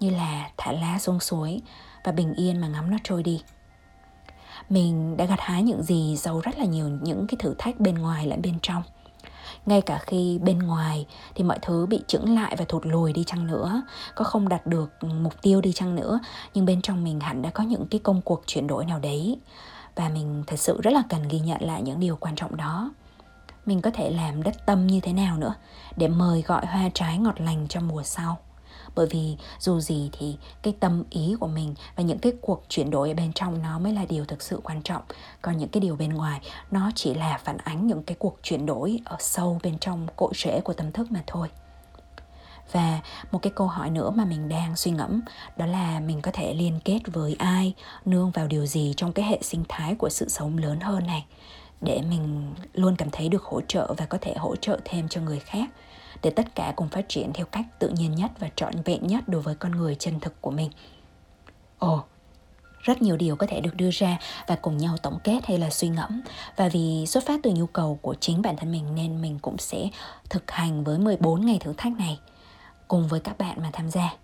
như 0.00 0.10
là 0.10 0.50
thả 0.56 0.72
lá 0.72 0.98
xuống 0.98 1.20
suối 1.20 1.60
và 2.04 2.12
bình 2.12 2.34
yên 2.34 2.60
mà 2.60 2.68
ngắm 2.68 2.90
nó 2.90 2.96
trôi 3.04 3.22
đi. 3.22 3.42
Mình 4.68 5.16
đã 5.16 5.24
gặt 5.24 5.40
hái 5.40 5.62
những 5.62 5.82
gì 5.82 6.16
sau 6.16 6.40
rất 6.40 6.58
là 6.58 6.64
nhiều 6.64 6.88
những 6.88 7.26
cái 7.26 7.36
thử 7.38 7.54
thách 7.58 7.80
bên 7.80 7.94
ngoài 7.94 8.26
lẫn 8.26 8.42
bên 8.42 8.58
trong. 8.62 8.82
Ngay 9.66 9.80
cả 9.80 9.98
khi 9.98 10.38
bên 10.42 10.58
ngoài 10.58 11.06
thì 11.34 11.44
mọi 11.44 11.58
thứ 11.62 11.86
bị 11.86 12.00
chững 12.06 12.34
lại 12.34 12.56
và 12.56 12.64
thụt 12.68 12.86
lùi 12.86 13.12
đi 13.12 13.24
chăng 13.24 13.46
nữa, 13.46 13.82
có 14.14 14.24
không 14.24 14.48
đạt 14.48 14.66
được 14.66 14.90
mục 15.02 15.42
tiêu 15.42 15.60
đi 15.60 15.72
chăng 15.72 15.94
nữa, 15.94 16.18
nhưng 16.54 16.66
bên 16.66 16.82
trong 16.82 17.04
mình 17.04 17.20
hẳn 17.20 17.42
đã 17.42 17.50
có 17.50 17.64
những 17.64 17.86
cái 17.86 18.00
công 18.04 18.20
cuộc 18.22 18.42
chuyển 18.46 18.66
đổi 18.66 18.84
nào 18.84 18.98
đấy. 18.98 19.38
Và 19.96 20.08
mình 20.08 20.44
thật 20.46 20.56
sự 20.56 20.80
rất 20.82 20.90
là 20.90 21.02
cần 21.08 21.28
ghi 21.28 21.40
nhận 21.40 21.62
lại 21.62 21.82
những 21.82 22.00
điều 22.00 22.16
quan 22.16 22.36
trọng 22.36 22.56
đó 22.56 22.90
mình 23.68 23.80
có 23.82 23.90
thể 23.90 24.10
làm 24.10 24.42
đất 24.42 24.66
tâm 24.66 24.86
như 24.86 25.00
thế 25.00 25.12
nào 25.12 25.36
nữa 25.36 25.54
để 25.96 26.08
mời 26.08 26.42
gọi 26.42 26.66
hoa 26.66 26.88
trái 26.94 27.18
ngọt 27.18 27.40
lành 27.40 27.66
cho 27.68 27.80
mùa 27.80 28.02
sau. 28.02 28.38
Bởi 28.94 29.06
vì 29.10 29.36
dù 29.58 29.80
gì 29.80 30.10
thì 30.12 30.36
cái 30.62 30.74
tâm 30.80 31.04
ý 31.10 31.36
của 31.40 31.46
mình 31.46 31.74
và 31.96 32.02
những 32.02 32.18
cái 32.18 32.32
cuộc 32.40 32.64
chuyển 32.68 32.90
đổi 32.90 33.08
ở 33.08 33.14
bên 33.14 33.32
trong 33.32 33.62
nó 33.62 33.78
mới 33.78 33.92
là 33.92 34.04
điều 34.08 34.24
thực 34.24 34.42
sự 34.42 34.60
quan 34.64 34.82
trọng. 34.82 35.02
Còn 35.42 35.56
những 35.56 35.68
cái 35.68 35.80
điều 35.80 35.96
bên 35.96 36.14
ngoài, 36.14 36.40
nó 36.70 36.90
chỉ 36.94 37.14
là 37.14 37.38
phản 37.44 37.58
ánh 37.58 37.86
những 37.86 38.02
cái 38.02 38.16
cuộc 38.18 38.38
chuyển 38.42 38.66
đổi 38.66 39.00
ở 39.04 39.16
sâu 39.20 39.60
bên 39.62 39.78
trong 39.78 40.06
cội 40.16 40.32
rễ 40.34 40.60
của 40.60 40.72
tâm 40.72 40.92
thức 40.92 41.12
mà 41.12 41.22
thôi. 41.26 41.48
Và 42.72 43.00
một 43.32 43.38
cái 43.42 43.52
câu 43.56 43.66
hỏi 43.66 43.90
nữa 43.90 44.10
mà 44.10 44.24
mình 44.24 44.48
đang 44.48 44.76
suy 44.76 44.90
ngẫm, 44.90 45.20
đó 45.56 45.66
là 45.66 46.00
mình 46.00 46.22
có 46.22 46.30
thể 46.34 46.54
liên 46.54 46.80
kết 46.84 47.00
với 47.06 47.36
ai, 47.38 47.74
nương 48.04 48.30
vào 48.30 48.46
điều 48.46 48.66
gì 48.66 48.94
trong 48.96 49.12
cái 49.12 49.24
hệ 49.24 49.38
sinh 49.42 49.64
thái 49.68 49.94
của 49.94 50.08
sự 50.08 50.28
sống 50.28 50.58
lớn 50.58 50.80
hơn 50.80 51.06
này? 51.06 51.26
Để 51.80 52.02
mình 52.10 52.54
luôn 52.74 52.96
cảm 52.96 53.10
thấy 53.10 53.28
được 53.28 53.42
hỗ 53.42 53.60
trợ 53.60 53.94
và 53.96 54.06
có 54.06 54.18
thể 54.20 54.34
hỗ 54.36 54.56
trợ 54.56 54.78
thêm 54.84 55.08
cho 55.08 55.20
người 55.20 55.38
khác 55.38 55.70
để 56.22 56.30
tất 56.30 56.54
cả 56.54 56.72
cùng 56.76 56.88
phát 56.88 57.08
triển 57.08 57.32
theo 57.34 57.46
cách 57.46 57.66
tự 57.78 57.88
nhiên 57.88 58.14
nhất 58.14 58.30
và 58.38 58.48
trọn 58.56 58.74
vẹn 58.84 59.06
nhất 59.06 59.28
đối 59.28 59.42
với 59.42 59.54
con 59.54 59.72
người 59.72 59.94
chân 59.94 60.20
thực 60.20 60.40
của 60.40 60.50
mình. 60.50 60.70
Ồ, 61.78 62.04
rất 62.78 63.02
nhiều 63.02 63.16
điều 63.16 63.36
có 63.36 63.46
thể 63.46 63.60
được 63.60 63.74
đưa 63.76 63.90
ra 63.90 64.18
và 64.46 64.56
cùng 64.56 64.78
nhau 64.78 64.96
tổng 65.02 65.18
kết 65.24 65.46
hay 65.46 65.58
là 65.58 65.70
suy 65.70 65.88
ngẫm. 65.88 66.22
Và 66.56 66.68
vì 66.68 67.06
xuất 67.06 67.26
phát 67.26 67.40
từ 67.42 67.50
nhu 67.50 67.66
cầu 67.66 67.98
của 68.02 68.14
chính 68.20 68.42
bản 68.42 68.56
thân 68.56 68.72
mình 68.72 68.94
nên 68.94 69.22
mình 69.22 69.38
cũng 69.42 69.58
sẽ 69.58 69.88
thực 70.30 70.50
hành 70.50 70.84
với 70.84 70.98
14 70.98 71.46
ngày 71.46 71.58
thử 71.60 71.72
thách 71.72 71.92
này 71.92 72.18
cùng 72.88 73.08
với 73.08 73.20
các 73.20 73.38
bạn 73.38 73.62
mà 73.62 73.70
tham 73.72 73.90
gia. 73.90 74.14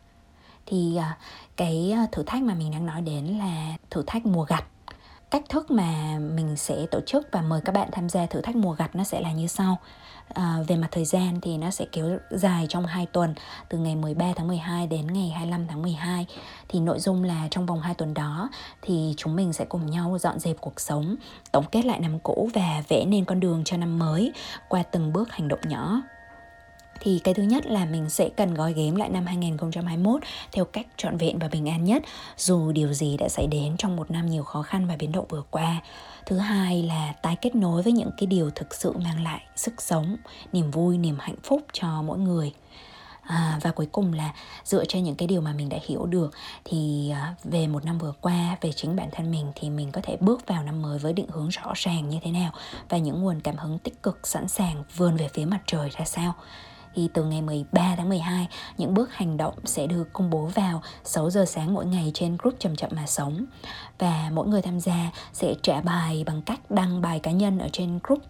Thì 0.67 0.97
à, 0.97 1.19
cái 1.57 1.93
à, 1.93 2.07
thử 2.13 2.23
thách 2.23 2.43
mà 2.43 2.55
mình 2.55 2.71
đang 2.71 2.87
nói 2.87 3.01
đến 3.01 3.25
là 3.27 3.77
thử 3.91 4.03
thách 4.07 4.27
mùa 4.27 4.45
gặt 4.45 4.65
cách 5.35 5.49
thức 5.49 5.71
mà 5.71 6.19
mình 6.19 6.57
sẽ 6.57 6.87
tổ 6.91 7.01
chức 7.07 7.29
và 7.33 7.43
mời 7.43 7.61
các 7.65 7.73
bạn 7.73 7.89
tham 7.93 8.09
gia 8.09 8.27
thử 8.27 8.41
thách 8.41 8.57
mùa 8.57 8.73
gặt 8.73 8.97
nó 8.97 9.05
sẽ 9.05 9.21
là 9.21 9.33
như 9.33 9.47
sau. 9.47 9.79
À, 10.35 10.59
về 10.69 10.77
mặt 10.77 10.89
thời 10.91 11.05
gian 11.05 11.41
thì 11.41 11.57
nó 11.59 11.71
sẽ 11.71 11.87
kéo 11.93 12.19
dài 12.31 12.67
trong 12.69 12.87
2 12.87 13.07
tuần 13.07 13.35
từ 13.69 13.79
ngày 13.79 13.97
13 13.97 14.27
tháng 14.37 14.49
12 14.49 14.87
đến 14.87 15.07
ngày 15.07 15.29
25 15.29 15.67
tháng 15.67 15.83
12 15.83 16.27
thì 16.69 16.81
nội 16.81 17.01
dung 17.01 17.25
là 17.25 17.49
trong 17.51 17.67
vòng 17.67 17.81
2 17.81 17.95
tuần 17.95 18.15
đó 18.15 18.49
thì 18.83 19.15
chúng 19.17 19.37
mình 19.37 19.53
sẽ 19.53 19.65
cùng 19.65 19.91
nhau 19.91 20.19
dọn 20.21 20.39
dẹp 20.39 20.57
cuộc 20.61 20.81
sống 20.81 21.17
tổng 21.53 21.65
kết 21.73 21.85
lại 21.85 22.01
năm 22.01 22.19
cũ 22.19 22.51
và 22.55 22.83
vẽ 22.89 23.05
nên 23.05 23.25
con 23.25 23.41
đường 23.41 23.63
cho 23.65 23.77
năm 23.77 23.99
mới 23.99 24.33
qua 24.69 24.83
từng 24.83 25.13
bước 25.13 25.33
hành 25.33 25.49
động 25.49 25.61
nhỏ 25.69 26.03
thì 27.01 27.21
cái 27.25 27.35
thứ 27.35 27.43
nhất 27.43 27.67
là 27.67 27.85
mình 27.85 28.11
sẽ 28.11 28.29
cần 28.37 28.55
gói 28.55 28.73
ghém 28.73 28.97
lại 28.97 29.09
năm 29.09 29.27
2021 29.27 30.23
theo 30.53 30.65
cách 30.65 30.87
trọn 30.97 31.17
vẹn 31.17 31.39
và 31.39 31.49
bình 31.49 31.69
an 31.69 31.85
nhất 31.85 32.03
dù 32.37 32.73
điều 32.73 32.93
gì 32.93 33.17
đã 33.17 33.29
xảy 33.29 33.47
đến 33.47 33.77
trong 33.79 33.97
một 33.97 34.11
năm 34.11 34.31
nhiều 34.31 34.43
khó 34.43 34.63
khăn 34.63 34.87
và 34.87 34.97
biến 34.99 35.13
động 35.13 35.27
vừa 35.29 35.43
qua. 35.51 35.83
Thứ 36.27 36.39
hai 36.39 36.83
là 36.83 37.13
tái 37.23 37.37
kết 37.37 37.55
nối 37.55 37.83
với 37.83 37.93
những 37.93 38.11
cái 38.19 38.27
điều 38.27 38.51
thực 38.51 38.75
sự 38.75 38.93
mang 38.93 39.23
lại 39.23 39.43
sức 39.57 39.83
sống, 39.83 40.17
niềm 40.53 40.71
vui, 40.71 40.99
niềm 40.99 41.17
hạnh 41.21 41.39
phúc 41.43 41.63
cho 41.73 42.03
mỗi 42.03 42.19
người. 42.19 42.53
À, 43.25 43.59
và 43.63 43.71
cuối 43.71 43.89
cùng 43.93 44.13
là 44.13 44.35
dựa 44.65 44.85
trên 44.85 45.05
những 45.05 45.15
cái 45.15 45.29
điều 45.29 45.41
mà 45.41 45.53
mình 45.53 45.69
đã 45.69 45.79
hiểu 45.87 46.07
được 46.07 46.35
thì 46.65 47.11
à, 47.11 47.35
về 47.45 47.67
một 47.67 47.85
năm 47.85 47.99
vừa 47.99 48.13
qua 48.21 48.57
về 48.61 48.73
chính 48.73 48.97
bản 48.97 49.09
thân 49.13 49.31
mình 49.31 49.53
thì 49.55 49.71
mình 49.71 49.93
có 49.93 50.01
thể 50.05 50.17
bước 50.21 50.47
vào 50.47 50.63
năm 50.63 50.83
mới 50.83 50.99
với 50.99 51.13
định 51.13 51.29
hướng 51.29 51.49
rõ 51.49 51.73
ràng 51.75 52.09
như 52.09 52.19
thế 52.23 52.31
nào 52.31 52.53
và 52.89 52.99
những 52.99 53.23
nguồn 53.23 53.41
cảm 53.41 53.57
hứng 53.57 53.79
tích 53.79 54.03
cực 54.03 54.27
sẵn 54.27 54.49
sàng 54.49 54.85
vươn 54.97 55.17
về 55.17 55.29
phía 55.35 55.45
mặt 55.45 55.61
trời 55.67 55.91
ra 55.99 56.05
sao 56.05 56.35
thì 56.95 57.09
từ 57.15 57.25
ngày 57.25 57.43
13 57.43 57.95
tháng 57.97 58.09
12, 58.09 58.49
những 58.79 58.95
bước 58.95 59.15
hành 59.15 59.37
động 59.37 59.55
sẽ 59.65 59.87
được 59.87 60.13
công 60.13 60.31
bố 60.31 60.51
vào 60.55 60.83
6 61.05 61.31
giờ 61.31 61.45
sáng 61.45 61.75
mỗi 61.75 61.87
ngày 61.87 62.11
trên 62.15 62.37
group 62.43 62.55
Chậm 62.59 62.77
Chậm 62.77 62.91
Mà 62.95 63.07
Sống. 63.07 63.45
Và 63.99 64.31
mỗi 64.33 64.47
người 64.47 64.63
tham 64.63 64.81
gia 64.81 65.11
sẽ 65.33 65.55
trả 65.63 65.81
bài 65.81 66.25
bằng 66.27 66.43
cách 66.43 66.71
đăng 66.71 67.01
bài 67.01 67.21
cá 67.21 67.31
nhân 67.31 67.59
ở 67.59 67.69
trên 67.73 67.99
group 68.05 68.23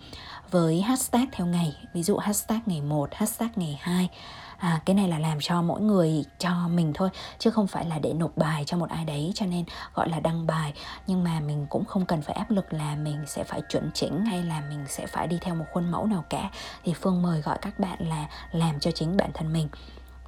với 0.51 0.81
hashtag 0.81 1.25
theo 1.33 1.47
ngày, 1.47 1.77
ví 1.95 2.03
dụ 2.03 2.17
hashtag 2.17 2.61
ngày 2.67 2.81
1, 2.81 3.09
hashtag 3.13 3.49
ngày 3.57 3.79
2 3.83 4.09
à, 4.59 4.81
cái 4.85 4.97
này 4.97 5.09
là 5.09 5.19
làm 5.19 5.39
cho 5.41 5.63
mỗi 5.63 5.81
người 5.81 6.25
cho 6.39 6.69
mình 6.69 6.93
thôi 6.95 7.09
chứ 7.39 7.51
không 7.51 7.67
phải 7.67 7.85
là 7.85 7.99
để 7.99 8.13
nộp 8.13 8.37
bài 8.37 8.65
cho 8.67 8.77
một 8.77 8.89
ai 8.89 9.05
đấy 9.05 9.33
cho 9.35 9.47
nên 9.47 9.65
gọi 9.95 10.09
là 10.09 10.21
đăng 10.21 10.47
bài. 10.47 10.73
Nhưng 11.07 11.25
mà 11.25 11.41
mình 11.41 11.67
cũng 11.71 11.85
không 11.85 12.07
cần 12.07 12.23
phải 12.23 12.37
áp 12.37 12.51
lực 12.51 12.73
là 12.73 12.97
mình 12.97 13.25
sẽ 13.27 13.45
phải 13.45 13.63
chuẩn 13.69 13.91
chỉnh 13.95 14.25
hay 14.25 14.43
là 14.43 14.63
mình 14.69 14.85
sẽ 14.89 15.07
phải 15.07 15.27
đi 15.27 15.39
theo 15.41 15.55
một 15.55 15.65
khuôn 15.73 15.91
mẫu 15.91 16.07
nào 16.07 16.25
cả. 16.31 16.51
Thì 16.85 16.93
phương 16.93 17.23
mời 17.23 17.41
gọi 17.41 17.59
các 17.63 17.79
bạn 17.79 18.09
là 18.09 18.29
làm 18.53 18.81
cho 18.81 18.91
chính 18.91 19.17
bản 19.17 19.31
thân 19.35 19.53
mình. 19.53 19.69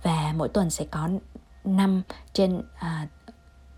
Và 0.02 0.33
mỗi 0.37 0.49
tuần 0.49 0.71
sẽ 0.71 0.85
có 0.85 1.09
năm 1.64 2.02
trên 2.33 2.62
à, 2.78 3.06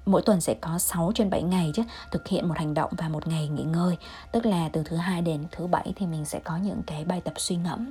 mỗi 0.09 0.23
tuần 0.23 0.41
sẽ 0.41 0.55
có 0.55 0.79
6 0.79 1.13
trên 1.15 1.31
7 1.31 1.43
ngày 1.43 1.71
chứ 1.75 1.83
thực 2.11 2.29
hiện 2.29 2.49
một 2.49 2.59
hành 2.59 2.75
động 2.75 2.91
và 2.97 3.09
một 3.09 3.27
ngày 3.27 3.49
nghỉ 3.49 3.63
ngơi. 3.63 3.97
Tức 4.33 4.47
là 4.47 4.69
từ 4.73 4.83
thứ 4.85 4.97
hai 4.97 5.23
đến 5.23 5.45
thứ 5.51 5.67
bảy 5.67 5.93
thì 5.97 6.07
mình 6.07 6.25
sẽ 6.25 6.41
có 6.45 6.57
những 6.57 6.83
cái 6.87 7.05
bài 7.05 7.21
tập 7.21 7.35
suy 7.37 7.57
ngẫm 7.57 7.91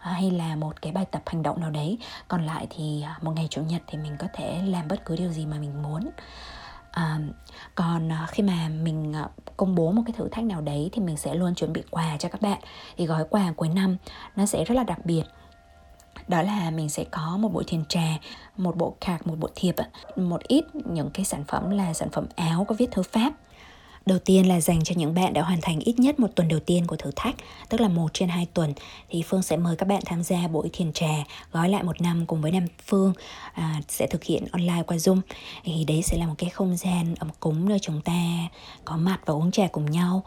à, 0.00 0.12
hay 0.12 0.30
là 0.30 0.56
một 0.56 0.82
cái 0.82 0.92
bài 0.92 1.04
tập 1.10 1.22
hành 1.26 1.42
động 1.42 1.60
nào 1.60 1.70
đấy. 1.70 1.98
Còn 2.28 2.46
lại 2.46 2.66
thì 2.70 3.02
à, 3.02 3.18
một 3.22 3.32
ngày 3.36 3.48
chủ 3.50 3.62
nhật 3.62 3.82
thì 3.86 3.98
mình 3.98 4.16
có 4.18 4.26
thể 4.34 4.62
làm 4.66 4.88
bất 4.88 5.04
cứ 5.04 5.16
điều 5.16 5.32
gì 5.32 5.46
mà 5.46 5.58
mình 5.58 5.82
muốn. 5.82 6.10
À, 6.90 7.18
còn 7.74 8.12
à, 8.12 8.26
khi 8.30 8.42
mà 8.42 8.68
mình 8.68 9.14
công 9.56 9.74
bố 9.74 9.92
một 9.92 10.02
cái 10.06 10.14
thử 10.16 10.28
thách 10.28 10.44
nào 10.44 10.60
đấy 10.60 10.90
thì 10.92 11.02
mình 11.02 11.16
sẽ 11.16 11.34
luôn 11.34 11.54
chuẩn 11.54 11.72
bị 11.72 11.82
quà 11.90 12.16
cho 12.18 12.28
các 12.28 12.42
bạn. 12.42 12.58
Thì 12.96 13.06
gói 13.06 13.24
quà 13.30 13.52
cuối 13.56 13.68
năm 13.68 13.96
nó 14.36 14.46
sẽ 14.46 14.64
rất 14.64 14.74
là 14.74 14.84
đặc 14.84 15.06
biệt 15.06 15.22
đó 16.28 16.42
là 16.42 16.70
mình 16.70 16.88
sẽ 16.88 17.04
có 17.04 17.36
một 17.36 17.48
bộ 17.48 17.62
thiền 17.66 17.84
trà 17.88 18.18
một 18.56 18.76
bộ 18.76 18.96
card 19.00 19.26
một 19.26 19.38
bộ 19.38 19.48
thiệp 19.54 19.74
một 20.16 20.42
ít 20.48 20.64
những 20.74 21.10
cái 21.14 21.24
sản 21.24 21.44
phẩm 21.48 21.70
là 21.70 21.94
sản 21.94 22.08
phẩm 22.12 22.26
áo 22.36 22.64
có 22.68 22.74
viết 22.78 22.90
thư 22.90 23.02
pháp 23.02 23.32
Đầu 24.06 24.18
tiên 24.18 24.48
là 24.48 24.60
dành 24.60 24.84
cho 24.84 24.94
những 24.96 25.14
bạn 25.14 25.32
đã 25.32 25.42
hoàn 25.42 25.60
thành 25.62 25.80
ít 25.80 25.98
nhất 25.98 26.20
một 26.20 26.28
tuần 26.34 26.48
đầu 26.48 26.60
tiên 26.60 26.86
của 26.86 26.96
thử 26.96 27.10
thách, 27.16 27.34
tức 27.68 27.80
là 27.80 27.88
một 27.88 28.14
trên 28.14 28.28
hai 28.28 28.46
tuần, 28.54 28.72
thì 29.10 29.22
Phương 29.22 29.42
sẽ 29.42 29.56
mời 29.56 29.76
các 29.76 29.88
bạn 29.88 30.02
tham 30.06 30.22
gia 30.22 30.48
buổi 30.48 30.70
thiền 30.72 30.92
trà 30.92 31.24
gói 31.52 31.68
lại 31.68 31.82
một 31.82 32.00
năm 32.00 32.26
cùng 32.26 32.40
với 32.40 32.52
Nam 32.52 32.66
Phương 32.86 33.12
à, 33.52 33.80
sẽ 33.88 34.06
thực 34.06 34.24
hiện 34.24 34.44
online 34.52 34.82
qua 34.86 34.96
Zoom. 34.96 35.20
Thì 35.64 35.84
đấy 35.84 36.02
sẽ 36.02 36.16
là 36.18 36.26
một 36.26 36.34
cái 36.38 36.50
không 36.50 36.76
gian 36.76 37.14
ấm 37.14 37.28
cúng 37.40 37.68
nơi 37.68 37.78
chúng 37.78 38.00
ta 38.00 38.22
có 38.84 38.96
mặt 38.96 39.20
và 39.26 39.34
uống 39.34 39.50
trà 39.50 39.66
cùng 39.72 39.90
nhau. 39.90 40.22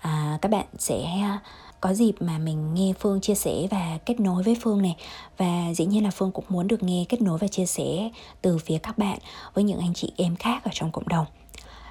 À, 0.00 0.38
các 0.42 0.50
bạn 0.50 0.66
sẽ 0.78 1.28
có 1.80 1.94
dịp 1.94 2.12
mà 2.20 2.38
mình 2.38 2.74
nghe 2.74 2.92
Phương 2.98 3.20
chia 3.20 3.34
sẻ 3.34 3.66
và 3.70 3.98
kết 4.06 4.20
nối 4.20 4.42
với 4.42 4.56
Phương 4.62 4.82
này. 4.82 4.96
Và 5.36 5.74
dĩ 5.74 5.86
nhiên 5.86 6.04
là 6.04 6.10
Phương 6.10 6.32
cũng 6.32 6.44
muốn 6.48 6.68
được 6.68 6.82
nghe 6.82 7.04
kết 7.08 7.22
nối 7.22 7.38
và 7.38 7.48
chia 7.48 7.66
sẻ 7.66 8.10
từ 8.42 8.58
phía 8.58 8.78
các 8.78 8.98
bạn 8.98 9.18
với 9.54 9.64
những 9.64 9.78
anh 9.78 9.94
chị 9.94 10.12
em 10.16 10.36
khác 10.36 10.64
ở 10.64 10.70
trong 10.74 10.92
cộng 10.92 11.08
đồng. 11.08 11.26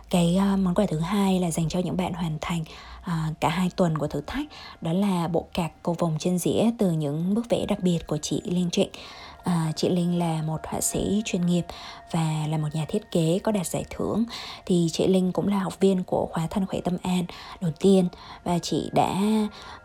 Cái 0.09 0.35
ờ, 0.35 0.57
món 0.57 0.75
quà 0.75 0.85
thứ 0.85 0.99
hai 0.99 1.39
là 1.39 1.51
dành 1.51 1.69
cho 1.69 1.79
những 1.79 1.97
bạn 1.97 2.13
hoàn 2.13 2.37
thành 2.41 2.63
ờ, 3.03 3.13
cả 3.39 3.49
hai 3.49 3.69
tuần 3.75 3.97
của 3.97 4.07
thử 4.07 4.21
thách, 4.27 4.45
đó 4.81 4.93
là 4.93 5.27
bộ 5.27 5.47
cạc 5.53 5.71
cầu 5.83 5.95
vồng 5.99 6.17
trên 6.19 6.39
dĩa 6.39 6.69
từ 6.77 6.91
những 6.91 7.33
bức 7.33 7.49
vẽ 7.49 7.65
đặc 7.65 7.79
biệt 7.79 8.07
của 8.07 8.17
chị 8.17 8.41
Liên 8.45 8.69
Trịnh. 8.69 8.89
À, 9.47 9.71
chị 9.75 9.89
Linh 9.89 10.19
là 10.19 10.41
một 10.41 10.57
họa 10.63 10.81
sĩ 10.81 11.21
chuyên 11.25 11.45
nghiệp 11.45 11.65
và 12.11 12.47
là 12.49 12.57
một 12.57 12.67
nhà 12.73 12.85
thiết 12.87 13.11
kế 13.11 13.39
có 13.43 13.51
đạt 13.51 13.67
giải 13.67 13.83
thưởng. 13.89 14.23
Thì 14.65 14.87
chị 14.91 15.07
Linh 15.07 15.31
cũng 15.31 15.47
là 15.47 15.59
học 15.59 15.79
viên 15.79 16.03
của 16.03 16.27
khóa 16.31 16.47
thân 16.47 16.65
khỏe 16.65 16.81
tâm 16.81 16.97
an 17.03 17.25
đầu 17.61 17.71
tiên 17.79 18.07
và 18.43 18.59
chị 18.59 18.89
đã 18.93 19.21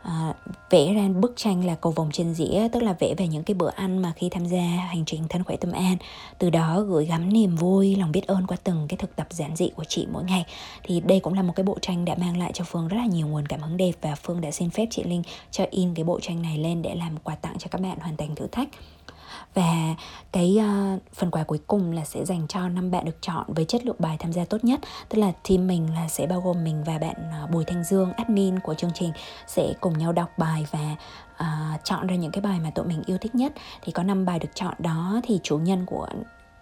à, 0.03 0.35
vẽ 0.71 0.95
ra 0.95 1.09
bức 1.09 1.33
tranh 1.37 1.65
là 1.67 1.75
cầu 1.75 1.93
vồng 1.93 2.11
trên 2.13 2.35
dĩa 2.35 2.69
tức 2.73 2.83
là 2.83 2.93
vẽ 2.93 3.15
về 3.17 3.27
những 3.27 3.43
cái 3.43 3.55
bữa 3.55 3.71
ăn 3.71 3.99
mà 3.99 4.13
khi 4.17 4.29
tham 4.29 4.47
gia 4.47 4.63
hành 4.63 5.05
trình 5.07 5.29
thân 5.29 5.45
khỏe 5.45 5.57
tâm 5.57 5.73
an. 5.73 5.97
Từ 6.39 6.51
đó 6.51 6.81
gửi 6.81 7.07
gắm 7.07 7.33
niềm 7.33 7.57
vui 7.57 7.97
lòng 7.97 8.13
biết 8.13 8.27
ơn 8.27 8.47
qua 8.47 8.57
từng 8.65 8.87
cái 8.89 8.97
thực 8.97 9.17
tập 9.17 9.27
giản 9.31 9.57
dị 9.57 9.69
của 9.77 9.85
chị 9.85 10.07
mỗi 10.13 10.25
ngày. 10.25 10.45
Thì 10.83 11.01
đây 11.01 11.21
cũng 11.21 11.35
là 11.35 11.43
một 11.43 11.53
cái 11.57 11.65
bộ 11.65 11.79
tranh 11.83 12.05
đã 12.05 12.15
mang 12.15 12.39
lại 12.39 12.51
cho 12.55 12.65
Phương 12.65 12.89
rất 12.89 12.97
là 12.97 13.07
nhiều 13.07 13.27
nguồn 13.27 13.49
cảm 13.49 13.61
hứng 13.61 13.77
đẹp 13.77 13.93
và 14.01 14.15
Phương 14.15 14.41
đã 14.41 14.51
xin 14.51 14.71
phép 14.71 14.87
chị 14.91 15.05
Linh 15.05 15.23
cho 15.51 15.65
in 15.71 15.95
cái 15.95 16.05
bộ 16.05 16.21
tranh 16.21 16.43
này 16.43 16.59
lên 16.59 16.83
để 16.83 16.95
làm 16.95 17.17
quà 17.25 17.35
tặng 17.35 17.59
cho 17.59 17.69
các 17.71 17.81
bạn 17.81 17.99
hoàn 18.01 18.17
thành 18.17 18.35
thử 18.35 18.47
thách 18.47 18.69
và 19.55 19.95
cái 20.33 20.59
uh, 20.59 21.03
phần 21.13 21.31
quà 21.31 21.43
cuối 21.43 21.61
cùng 21.67 21.93
là 21.93 22.05
sẽ 22.05 22.25
dành 22.25 22.47
cho 22.49 22.69
năm 22.69 22.91
bạn 22.91 23.05
được 23.05 23.17
chọn 23.21 23.45
với 23.49 23.65
chất 23.65 23.87
lượng 23.87 23.97
bài 23.99 24.17
tham 24.19 24.33
gia 24.33 24.45
tốt 24.45 24.65
nhất. 24.65 24.81
Tức 25.09 25.19
là 25.19 25.33
team 25.49 25.67
mình 25.67 25.95
là 25.95 26.09
sẽ 26.09 26.27
bao 26.27 26.41
gồm 26.41 26.65
mình 26.65 26.85
và 26.85 26.99
bạn 26.99 27.17
uh, 27.45 27.51
Bùi 27.51 27.65
Thanh 27.65 27.85
Dương 27.85 28.13
admin 28.13 28.59
của 28.59 28.75
chương 28.75 28.91
trình 28.95 29.13
sẽ 29.47 29.73
cùng 29.81 29.99
nhau 29.99 30.13
đọc 30.13 30.31
bài 30.39 30.67
và 30.71 30.97
uh, 31.33 31.85
chọn 31.85 32.07
ra 32.07 32.17
những 32.17 32.33
cái 32.33 32.43
bài 32.43 32.61
mà 32.61 32.71
tụi 32.71 32.87
mình 32.87 33.03
yêu 33.07 33.19
thích 33.21 33.35
nhất. 33.35 33.53
Thì 33.83 33.93
có 33.93 34.03
năm 34.03 34.25
bài 34.25 34.39
được 34.39 34.51
chọn 34.55 34.75
đó 34.79 35.21
thì 35.23 35.41
chủ 35.43 35.59
nhân 35.59 35.87
của 35.87 36.09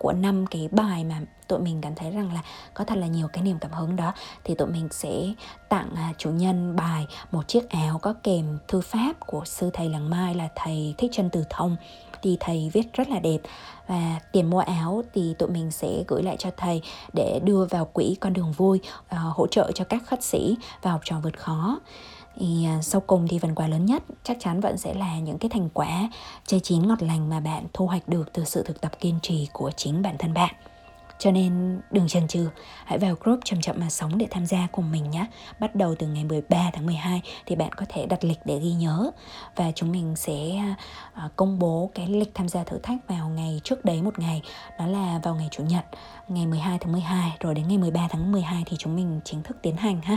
của 0.02 0.12
năm 0.12 0.46
cái 0.46 0.68
bài 0.72 1.04
mà 1.04 1.20
tụi 1.48 1.58
mình 1.58 1.80
cảm 1.80 1.94
thấy 1.94 2.10
rằng 2.10 2.34
là 2.34 2.42
có 2.74 2.84
thật 2.84 2.98
là 2.98 3.06
nhiều 3.06 3.28
cái 3.32 3.44
niềm 3.44 3.58
cảm 3.60 3.72
hứng 3.72 3.96
đó, 3.96 4.12
thì 4.44 4.54
tụi 4.54 4.68
mình 4.68 4.88
sẽ 4.90 5.32
tặng 5.68 5.90
à, 5.96 6.12
chủ 6.18 6.30
nhân 6.30 6.76
bài 6.76 7.06
một 7.30 7.48
chiếc 7.48 7.70
áo 7.70 7.98
có 7.98 8.14
kèm 8.22 8.58
thư 8.68 8.80
pháp 8.80 9.12
của 9.26 9.44
sư 9.44 9.70
thầy 9.72 9.88
làng 9.88 10.10
mai 10.10 10.34
là 10.34 10.48
thầy 10.56 10.94
thích 10.98 11.10
chân 11.14 11.30
từ 11.30 11.44
thông. 11.50 11.76
Thì 12.22 12.36
thầy 12.40 12.70
viết 12.72 12.92
rất 12.92 13.08
là 13.08 13.18
đẹp. 13.18 13.38
Và 13.86 14.20
tiền 14.32 14.50
mua 14.50 14.58
áo 14.58 15.02
thì 15.14 15.34
tụi 15.38 15.48
mình 15.48 15.70
sẽ 15.70 16.04
gửi 16.08 16.22
lại 16.22 16.36
cho 16.38 16.50
thầy 16.56 16.82
để 17.12 17.40
đưa 17.44 17.64
vào 17.64 17.84
quỹ 17.84 18.16
con 18.20 18.32
đường 18.32 18.52
vui 18.52 18.80
à, 19.08 19.18
hỗ 19.18 19.46
trợ 19.46 19.72
cho 19.74 19.84
các 19.84 20.02
khách 20.06 20.22
sĩ 20.22 20.56
và 20.82 20.90
học 20.90 21.00
trò 21.04 21.20
vượt 21.20 21.38
khó 21.38 21.80
thì 22.36 22.66
à, 22.66 22.82
sau 22.82 23.00
cùng 23.00 23.28
thì 23.28 23.38
phần 23.38 23.54
quà 23.54 23.66
lớn 23.66 23.86
nhất 23.86 24.02
chắc 24.22 24.36
chắn 24.40 24.60
vẫn 24.60 24.78
sẽ 24.78 24.94
là 24.94 25.18
những 25.18 25.38
cái 25.38 25.48
thành 25.48 25.68
quả 25.74 26.08
trái 26.46 26.60
chín 26.60 26.88
ngọt 26.88 27.02
lành 27.02 27.30
mà 27.30 27.40
bạn 27.40 27.64
thu 27.72 27.86
hoạch 27.86 28.08
được 28.08 28.32
từ 28.32 28.44
sự 28.44 28.62
thực 28.62 28.80
tập 28.80 28.92
kiên 29.00 29.18
trì 29.22 29.48
của 29.52 29.70
chính 29.76 30.02
bản 30.02 30.18
thân 30.18 30.34
bạn 30.34 30.54
cho 31.20 31.30
nên 31.30 31.80
đừng 31.90 32.08
chần 32.08 32.28
chừ, 32.28 32.48
hãy 32.84 32.98
vào 32.98 33.14
group 33.20 33.40
chậm 33.44 33.60
chậm 33.60 33.76
mà 33.78 33.90
sống 33.90 34.18
để 34.18 34.26
tham 34.30 34.46
gia 34.46 34.66
cùng 34.72 34.92
mình 34.92 35.10
nhé. 35.10 35.26
Bắt 35.58 35.74
đầu 35.74 35.94
từ 35.98 36.06
ngày 36.06 36.24
13 36.24 36.70
tháng 36.72 36.86
12 36.86 37.22
thì 37.46 37.56
bạn 37.56 37.72
có 37.72 37.86
thể 37.88 38.06
đặt 38.06 38.24
lịch 38.24 38.38
để 38.44 38.58
ghi 38.58 38.72
nhớ 38.72 39.10
và 39.56 39.72
chúng 39.74 39.92
mình 39.92 40.16
sẽ 40.16 40.34
à, 41.14 41.28
công 41.36 41.58
bố 41.58 41.90
cái 41.94 42.06
lịch 42.06 42.34
tham 42.34 42.48
gia 42.48 42.64
thử 42.64 42.78
thách 42.78 43.08
vào 43.08 43.28
ngày 43.28 43.60
trước 43.64 43.84
đấy 43.84 44.02
một 44.02 44.18
ngày, 44.18 44.42
đó 44.78 44.86
là 44.86 45.20
vào 45.22 45.34
ngày 45.34 45.48
chủ 45.50 45.64
nhật, 45.64 45.84
ngày 46.28 46.46
12 46.46 46.78
tháng 46.78 46.92
12 46.92 47.36
rồi 47.40 47.54
đến 47.54 47.68
ngày 47.68 47.78
13 47.78 48.08
tháng 48.10 48.32
12 48.32 48.62
thì 48.66 48.76
chúng 48.76 48.96
mình 48.96 49.20
chính 49.24 49.42
thức 49.42 49.56
tiến 49.62 49.76
hành 49.76 50.00
ha. 50.02 50.16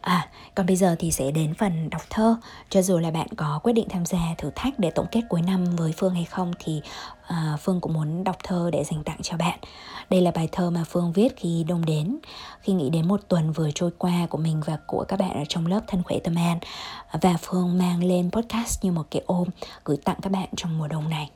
À, 0.00 0.28
còn 0.60 0.66
bây 0.66 0.76
giờ 0.76 0.96
thì 0.98 1.10
sẽ 1.10 1.30
đến 1.30 1.54
phần 1.54 1.90
đọc 1.90 2.02
thơ. 2.10 2.36
Cho 2.70 2.82
dù 2.82 2.98
là 2.98 3.10
bạn 3.10 3.28
có 3.36 3.60
quyết 3.62 3.72
định 3.72 3.88
tham 3.88 4.06
gia 4.06 4.18
thử 4.38 4.50
thách 4.54 4.78
để 4.78 4.90
tổng 4.90 5.06
kết 5.10 5.20
cuối 5.28 5.42
năm 5.42 5.76
với 5.76 5.92
Phương 5.96 6.14
hay 6.14 6.24
không 6.24 6.52
Thì 6.58 6.82
uh, 7.22 7.60
Phương 7.60 7.80
cũng 7.80 7.92
muốn 7.92 8.24
đọc 8.24 8.36
thơ 8.44 8.70
để 8.72 8.84
dành 8.84 9.04
tặng 9.04 9.18
cho 9.22 9.36
bạn. 9.36 9.58
Đây 10.10 10.20
là 10.20 10.30
bài 10.30 10.48
thơ 10.52 10.70
mà 10.70 10.84
Phương 10.86 11.12
viết 11.12 11.36
khi 11.36 11.64
đông 11.68 11.84
đến. 11.84 12.18
Khi 12.60 12.72
nghĩ 12.72 12.90
đến 12.90 13.08
một 13.08 13.20
tuần 13.28 13.52
vừa 13.52 13.70
trôi 13.74 13.90
qua 13.98 14.26
của 14.30 14.38
mình 14.38 14.62
và 14.66 14.78
của 14.86 15.04
các 15.08 15.18
bạn 15.18 15.34
ở 15.34 15.44
trong 15.48 15.66
lớp 15.66 15.80
Thân 15.86 16.02
Khỏe 16.02 16.18
Tâm 16.24 16.34
An 16.34 16.58
Và 17.20 17.36
Phương 17.42 17.78
mang 17.78 18.04
lên 18.04 18.30
podcast 18.30 18.84
như 18.84 18.92
một 18.92 19.06
cái 19.10 19.22
ôm 19.26 19.48
gửi 19.84 19.96
tặng 19.96 20.18
các 20.22 20.32
bạn 20.32 20.48
trong 20.56 20.78
mùa 20.78 20.88
đông 20.88 21.08
này. 21.08 21.30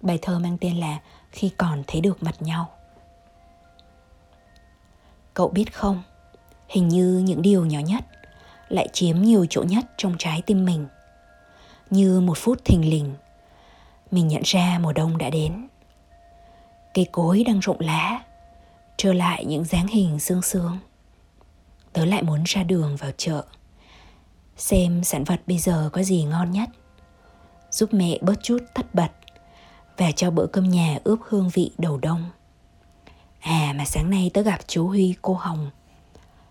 Bài 0.00 0.18
thơ 0.22 0.38
mang 0.38 0.58
tên 0.60 0.76
là 0.76 0.98
Khi 1.30 1.50
còn 1.58 1.82
thấy 1.86 2.00
được 2.00 2.22
mặt 2.22 2.42
nhau. 2.42 2.70
Cậu 5.34 5.48
biết 5.48 5.74
không 5.74 6.02
hình 6.68 6.88
như 6.88 7.22
những 7.24 7.42
điều 7.42 7.66
nhỏ 7.66 7.78
nhất 7.78 8.04
lại 8.72 8.88
chiếm 8.92 9.22
nhiều 9.22 9.46
chỗ 9.50 9.62
nhất 9.62 9.84
trong 9.96 10.14
trái 10.18 10.42
tim 10.46 10.64
mình. 10.64 10.86
Như 11.90 12.20
một 12.20 12.38
phút 12.38 12.64
thình 12.64 12.90
lình 12.90 13.14
mình 14.10 14.28
nhận 14.28 14.42
ra 14.44 14.78
mùa 14.82 14.92
đông 14.92 15.18
đã 15.18 15.30
đến. 15.30 15.68
Cây 16.94 17.06
cối 17.12 17.44
đang 17.46 17.60
rụng 17.60 17.80
lá 17.80 18.22
trở 18.96 19.12
lại 19.12 19.44
những 19.44 19.64
dáng 19.64 19.86
hình 19.86 20.18
sương 20.18 20.42
sương. 20.42 20.78
Tớ 21.92 22.04
lại 22.04 22.22
muốn 22.22 22.42
ra 22.46 22.62
đường 22.62 22.96
vào 22.96 23.10
chợ 23.16 23.44
xem 24.56 25.04
sản 25.04 25.24
vật 25.24 25.40
bây 25.46 25.58
giờ 25.58 25.90
có 25.92 26.02
gì 26.02 26.22
ngon 26.24 26.50
nhất 26.50 26.68
giúp 27.70 27.94
mẹ 27.94 28.18
bớt 28.22 28.42
chút 28.42 28.58
tất 28.74 28.94
bật 28.94 29.10
và 29.96 30.10
cho 30.16 30.30
bữa 30.30 30.46
cơm 30.46 30.68
nhà 30.68 30.98
ướp 31.04 31.18
hương 31.22 31.48
vị 31.48 31.70
đầu 31.78 31.98
đông. 31.98 32.30
À 33.40 33.72
mà 33.76 33.84
sáng 33.84 34.10
nay 34.10 34.30
tớ 34.34 34.42
gặp 34.42 34.60
chú 34.66 34.88
huy 34.88 35.14
cô 35.22 35.34
hồng. 35.34 35.70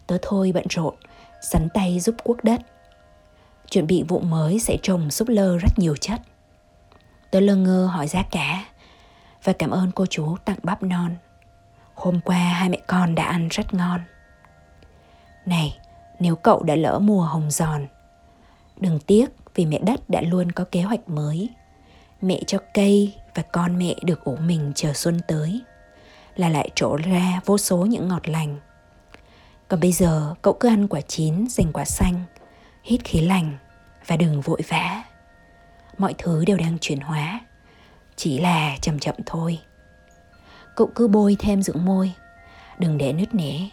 Tớ 0.07 0.17
thôi 0.21 0.51
bận 0.53 0.65
rộn, 0.69 0.95
sắn 1.41 1.69
tay 1.73 1.99
giúp 1.99 2.15
cuốc 2.23 2.43
đất. 2.43 2.61
Chuẩn 3.69 3.87
bị 3.87 4.03
vụ 4.07 4.19
mới 4.19 4.59
sẽ 4.59 4.77
trồng 4.83 5.11
súp 5.11 5.27
lơ 5.27 5.57
rất 5.57 5.79
nhiều 5.79 5.95
chất. 5.95 6.21
Tớ 7.31 7.39
lơ 7.39 7.55
ngơ 7.55 7.85
hỏi 7.85 8.07
giá 8.07 8.23
cả 8.31 8.65
và 9.43 9.53
cảm 9.53 9.69
ơn 9.69 9.91
cô 9.91 10.05
chú 10.05 10.37
tặng 10.45 10.59
bắp 10.63 10.83
non. 10.83 11.15
Hôm 11.93 12.19
qua 12.25 12.37
hai 12.37 12.69
mẹ 12.69 12.77
con 12.87 13.15
đã 13.15 13.23
ăn 13.23 13.47
rất 13.47 13.73
ngon. 13.73 14.01
Này, 15.45 15.77
nếu 16.19 16.35
cậu 16.35 16.63
đã 16.63 16.75
lỡ 16.75 16.99
mùa 16.99 17.21
hồng 17.21 17.51
giòn, 17.51 17.87
đừng 18.79 18.99
tiếc 18.99 19.29
vì 19.55 19.65
mẹ 19.65 19.79
đất 19.79 20.09
đã 20.09 20.21
luôn 20.21 20.51
có 20.51 20.65
kế 20.71 20.81
hoạch 20.81 21.09
mới. 21.09 21.49
Mẹ 22.21 22.39
cho 22.47 22.57
cây 22.73 23.13
và 23.35 23.43
con 23.51 23.79
mẹ 23.79 23.95
được 24.03 24.23
ủ 24.23 24.35
mình 24.35 24.71
chờ 24.75 24.93
xuân 24.93 25.19
tới 25.27 25.61
là 26.35 26.49
lại 26.49 26.69
trổ 26.75 26.95
ra 26.95 27.41
vô 27.45 27.57
số 27.57 27.77
những 27.77 28.07
ngọt 28.07 28.29
lành 28.29 28.59
còn 29.71 29.79
bây 29.79 29.91
giờ 29.91 30.35
cậu 30.41 30.53
cứ 30.53 30.69
ăn 30.69 30.87
quả 30.87 31.01
chín, 31.01 31.45
dành 31.49 31.73
quả 31.73 31.85
xanh, 31.85 32.23
hít 32.83 33.03
khí 33.03 33.21
lành 33.21 33.57
và 34.05 34.17
đừng 34.17 34.41
vội 34.41 34.61
vã. 34.67 35.03
Mọi 35.97 36.15
thứ 36.17 36.45
đều 36.45 36.57
đang 36.57 36.77
chuyển 36.81 36.99
hóa, 36.99 37.39
chỉ 38.15 38.39
là 38.39 38.77
chậm 38.81 38.99
chậm 38.99 39.15
thôi. 39.25 39.59
Cậu 40.75 40.89
cứ 40.95 41.07
bôi 41.07 41.35
thêm 41.39 41.61
dưỡng 41.61 41.85
môi, 41.85 42.13
đừng 42.79 42.97
để 42.97 43.13
nứt 43.13 43.35
nẻ. 43.35 43.69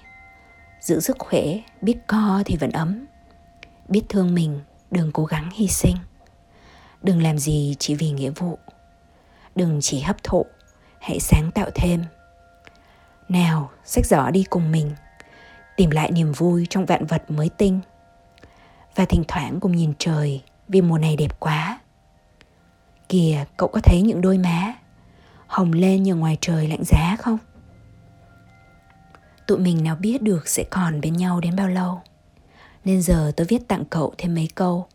Giữ 0.80 1.00
sức 1.00 1.16
khỏe, 1.18 1.42
biết 1.82 1.96
co 2.06 2.42
thì 2.46 2.56
vẫn 2.56 2.70
ấm. 2.70 3.06
Biết 3.88 4.02
thương 4.08 4.34
mình, 4.34 4.60
đừng 4.90 5.12
cố 5.12 5.24
gắng 5.24 5.50
hy 5.54 5.68
sinh. 5.68 5.96
Đừng 7.02 7.22
làm 7.22 7.38
gì 7.38 7.76
chỉ 7.78 7.94
vì 7.94 8.10
nghĩa 8.10 8.30
vụ. 8.30 8.58
Đừng 9.54 9.78
chỉ 9.82 10.00
hấp 10.00 10.22
thụ, 10.22 10.46
hãy 11.00 11.20
sáng 11.20 11.50
tạo 11.50 11.70
thêm. 11.74 12.04
Nào, 13.28 13.70
sách 13.84 14.06
giỏ 14.06 14.30
đi 14.30 14.44
cùng 14.50 14.72
mình– 14.72 14.94
tìm 15.78 15.90
lại 15.90 16.10
niềm 16.10 16.32
vui 16.32 16.66
trong 16.70 16.86
vạn 16.86 17.06
vật 17.06 17.30
mới 17.30 17.48
tinh. 17.48 17.80
Và 18.94 19.04
thỉnh 19.04 19.24
thoảng 19.28 19.60
cùng 19.60 19.76
nhìn 19.76 19.92
trời 19.98 20.42
vì 20.68 20.80
mùa 20.80 20.98
này 20.98 21.16
đẹp 21.16 21.40
quá. 21.40 21.78
Kìa, 23.08 23.44
cậu 23.56 23.68
có 23.68 23.80
thấy 23.84 24.02
những 24.02 24.20
đôi 24.20 24.38
má 24.38 24.74
hồng 25.46 25.72
lên 25.72 26.02
như 26.02 26.14
ngoài 26.14 26.38
trời 26.40 26.68
lạnh 26.68 26.82
giá 26.84 27.16
không? 27.18 27.38
Tụi 29.46 29.58
mình 29.58 29.84
nào 29.84 29.96
biết 29.96 30.22
được 30.22 30.48
sẽ 30.48 30.64
còn 30.70 31.00
bên 31.00 31.16
nhau 31.16 31.40
đến 31.40 31.56
bao 31.56 31.68
lâu. 31.68 32.00
Nên 32.84 33.02
giờ 33.02 33.32
tôi 33.36 33.46
viết 33.46 33.68
tặng 33.68 33.84
cậu 33.90 34.14
thêm 34.18 34.34
mấy 34.34 34.48
câu 34.54 34.86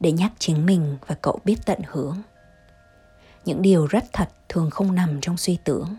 để 0.00 0.12
nhắc 0.12 0.32
chính 0.38 0.66
mình 0.66 0.96
và 1.06 1.14
cậu 1.14 1.40
biết 1.44 1.56
tận 1.66 1.80
hưởng. 1.86 2.22
Những 3.44 3.62
điều 3.62 3.86
rất 3.86 4.04
thật 4.12 4.28
thường 4.48 4.70
không 4.70 4.94
nằm 4.94 5.20
trong 5.20 5.36
suy 5.36 5.58
tưởng, 5.64 5.96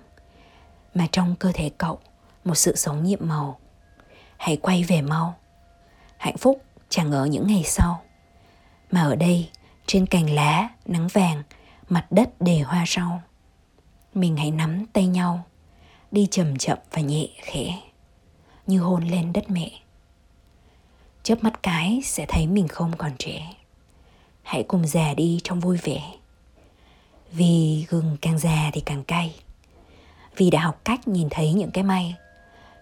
mà 0.93 1.07
trong 1.11 1.35
cơ 1.39 1.51
thể 1.53 1.71
cậu, 1.77 1.99
một 2.43 2.55
sự 2.55 2.75
sống 2.75 3.03
nhiệm 3.03 3.19
màu 3.21 3.59
hãy 4.37 4.57
quay 4.57 4.83
về 4.83 5.01
mau. 5.01 5.35
Hạnh 6.17 6.37
phúc 6.37 6.61
chẳng 6.89 7.11
ở 7.11 7.25
những 7.25 7.47
ngày 7.47 7.63
sau. 7.63 8.01
Mà 8.91 9.01
ở 9.01 9.15
đây, 9.15 9.49
trên 9.85 10.05
cành 10.05 10.29
lá 10.29 10.69
nắng 10.85 11.07
vàng, 11.07 11.43
mặt 11.89 12.05
đất 12.09 12.41
đầy 12.41 12.59
hoa 12.59 12.85
rau. 12.87 13.21
Mình 14.13 14.37
hãy 14.37 14.51
nắm 14.51 14.85
tay 14.93 15.07
nhau, 15.07 15.45
đi 16.11 16.27
chậm 16.31 16.57
chậm 16.57 16.77
và 16.91 17.01
nhẹ 17.01 17.27
khẽ, 17.41 17.81
như 18.67 18.79
hôn 18.79 19.03
lên 19.03 19.33
đất 19.33 19.49
mẹ. 19.49 19.71
Chớp 21.23 21.43
mắt 21.43 21.63
cái 21.63 22.01
sẽ 22.03 22.25
thấy 22.29 22.47
mình 22.47 22.67
không 22.67 22.97
còn 22.97 23.11
trẻ. 23.19 23.53
Hãy 24.43 24.63
cùng 24.63 24.87
già 24.87 25.13
đi 25.13 25.39
trong 25.43 25.59
vui 25.59 25.77
vẻ. 25.77 26.01
Vì 27.31 27.85
gừng 27.89 28.17
càng 28.21 28.39
già 28.39 28.69
thì 28.73 28.81
càng 28.81 29.03
cay. 29.03 29.35
Vì 30.35 30.49
đã 30.49 30.61
học 30.61 30.81
cách 30.83 31.07
nhìn 31.07 31.27
thấy 31.31 31.53
những 31.53 31.71
cái 31.71 31.83
may 31.83 32.15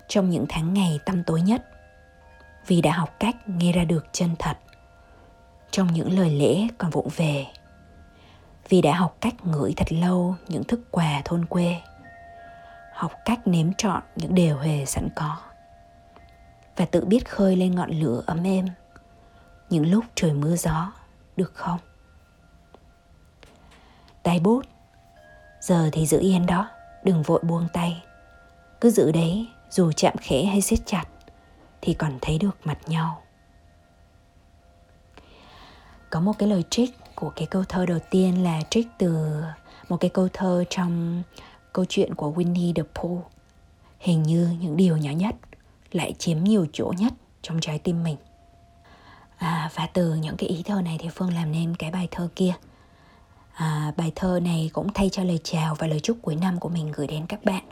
trong 0.07 0.29
những 0.29 0.45
tháng 0.49 0.73
ngày 0.73 0.99
tăm 1.05 1.23
tối 1.23 1.41
nhất. 1.41 1.65
Vì 2.67 2.81
đã 2.81 2.91
học 2.91 3.15
cách 3.19 3.35
nghe 3.47 3.71
ra 3.71 3.83
được 3.83 4.05
chân 4.11 4.35
thật. 4.39 4.57
Trong 5.71 5.93
những 5.93 6.17
lời 6.19 6.29
lẽ 6.29 6.67
còn 6.77 6.91
vụng 6.91 7.09
về. 7.15 7.45
Vì 8.69 8.81
đã 8.81 8.95
học 8.95 9.17
cách 9.21 9.45
ngửi 9.45 9.73
thật 9.77 9.91
lâu 9.91 10.35
những 10.47 10.63
thức 10.63 10.79
quà 10.91 11.21
thôn 11.25 11.45
quê. 11.45 11.81
Học 12.93 13.11
cách 13.25 13.47
nếm 13.47 13.73
trọn 13.77 14.01
những 14.15 14.35
điều 14.35 14.57
hề 14.57 14.85
sẵn 14.85 15.09
có. 15.15 15.37
Và 16.75 16.85
tự 16.85 17.05
biết 17.05 17.29
khơi 17.29 17.55
lên 17.55 17.75
ngọn 17.75 17.89
lửa 17.89 18.23
ấm 18.25 18.43
êm 18.43 18.65
những 19.69 19.91
lúc 19.91 20.05
trời 20.15 20.33
mưa 20.33 20.55
gió, 20.55 20.91
được 21.35 21.51
không? 21.55 21.79
Tay 24.23 24.39
bút. 24.39 24.65
Giờ 25.61 25.89
thì 25.91 26.05
giữ 26.05 26.19
yên 26.19 26.45
đó, 26.45 26.69
đừng 27.03 27.23
vội 27.23 27.39
buông 27.43 27.67
tay. 27.73 28.03
Cứ 28.81 28.89
giữ 28.89 29.11
đấy 29.11 29.47
dù 29.73 29.91
chạm 29.91 30.13
khẽ 30.21 30.43
hay 30.43 30.61
siết 30.61 30.79
chặt 30.85 31.05
thì 31.81 31.93
còn 31.93 32.17
thấy 32.21 32.37
được 32.37 32.57
mặt 32.63 32.77
nhau. 32.87 33.21
Có 36.09 36.19
một 36.19 36.33
cái 36.39 36.49
lời 36.49 36.63
trích 36.69 36.91
của 37.15 37.29
cái 37.35 37.47
câu 37.47 37.63
thơ 37.63 37.85
đầu 37.85 37.99
tiên 38.11 38.43
là 38.43 38.61
trích 38.69 38.87
từ 38.97 39.41
một 39.89 39.97
cái 39.97 40.09
câu 40.09 40.27
thơ 40.33 40.63
trong 40.69 41.23
câu 41.73 41.85
chuyện 41.89 42.15
của 42.15 42.31
Winnie 42.31 42.73
the 42.73 42.83
Pooh. 42.95 43.25
Hình 43.99 44.23
như 44.23 44.49
những 44.61 44.77
điều 44.77 44.97
nhỏ 44.97 45.11
nhất 45.11 45.35
lại 45.91 46.13
chiếm 46.19 46.43
nhiều 46.43 46.67
chỗ 46.73 46.93
nhất 46.97 47.13
trong 47.41 47.59
trái 47.59 47.79
tim 47.79 48.03
mình. 48.03 48.17
À, 49.37 49.69
và 49.75 49.87
từ 49.93 50.15
những 50.15 50.37
cái 50.37 50.49
ý 50.49 50.63
thơ 50.63 50.81
này 50.81 50.97
thì 50.99 51.09
phương 51.09 51.33
làm 51.33 51.51
nên 51.51 51.75
cái 51.75 51.91
bài 51.91 52.07
thơ 52.11 52.29
kia. 52.35 52.53
À, 53.53 53.93
bài 53.97 54.11
thơ 54.15 54.39
này 54.43 54.69
cũng 54.73 54.93
thay 54.93 55.09
cho 55.09 55.23
lời 55.23 55.39
chào 55.43 55.75
và 55.75 55.87
lời 55.87 55.99
chúc 55.99 56.17
cuối 56.21 56.35
năm 56.35 56.59
của 56.59 56.69
mình 56.69 56.91
gửi 56.91 57.07
đến 57.07 57.25
các 57.27 57.45
bạn 57.45 57.63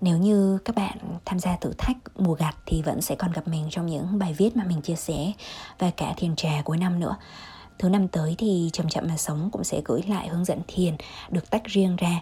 nếu 0.00 0.18
như 0.18 0.58
các 0.64 0.76
bạn 0.76 0.98
tham 1.24 1.38
gia 1.38 1.56
thử 1.56 1.72
thách 1.78 1.96
mùa 2.14 2.34
gặt 2.34 2.56
thì 2.66 2.82
vẫn 2.82 3.00
sẽ 3.00 3.14
còn 3.14 3.32
gặp 3.32 3.48
mình 3.48 3.66
trong 3.70 3.86
những 3.86 4.18
bài 4.18 4.32
viết 4.32 4.56
mà 4.56 4.64
mình 4.64 4.82
chia 4.82 4.96
sẻ 4.96 5.32
và 5.78 5.90
cả 5.90 6.14
thiền 6.16 6.36
trà 6.36 6.62
cuối 6.64 6.76
năm 6.76 7.00
nữa. 7.00 7.16
Thứ 7.78 7.88
năm 7.88 8.08
tới 8.08 8.34
thì 8.38 8.70
chậm 8.72 8.88
chậm 8.88 9.04
mà 9.08 9.16
sống 9.16 9.48
cũng 9.52 9.64
sẽ 9.64 9.80
gửi 9.84 10.02
lại 10.08 10.28
hướng 10.28 10.44
dẫn 10.44 10.60
thiền 10.68 10.96
được 11.30 11.50
tách 11.50 11.64
riêng 11.64 11.96
ra. 11.96 12.20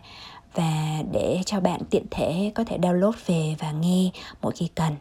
Và 0.54 1.02
để 1.12 1.40
cho 1.46 1.60
bạn 1.60 1.80
tiện 1.90 2.06
thể 2.10 2.52
có 2.54 2.64
thể 2.64 2.78
download 2.78 3.12
về 3.26 3.56
và 3.58 3.72
nghe 3.72 4.10
mỗi 4.42 4.52
khi 4.56 4.68
cần. 4.74 4.96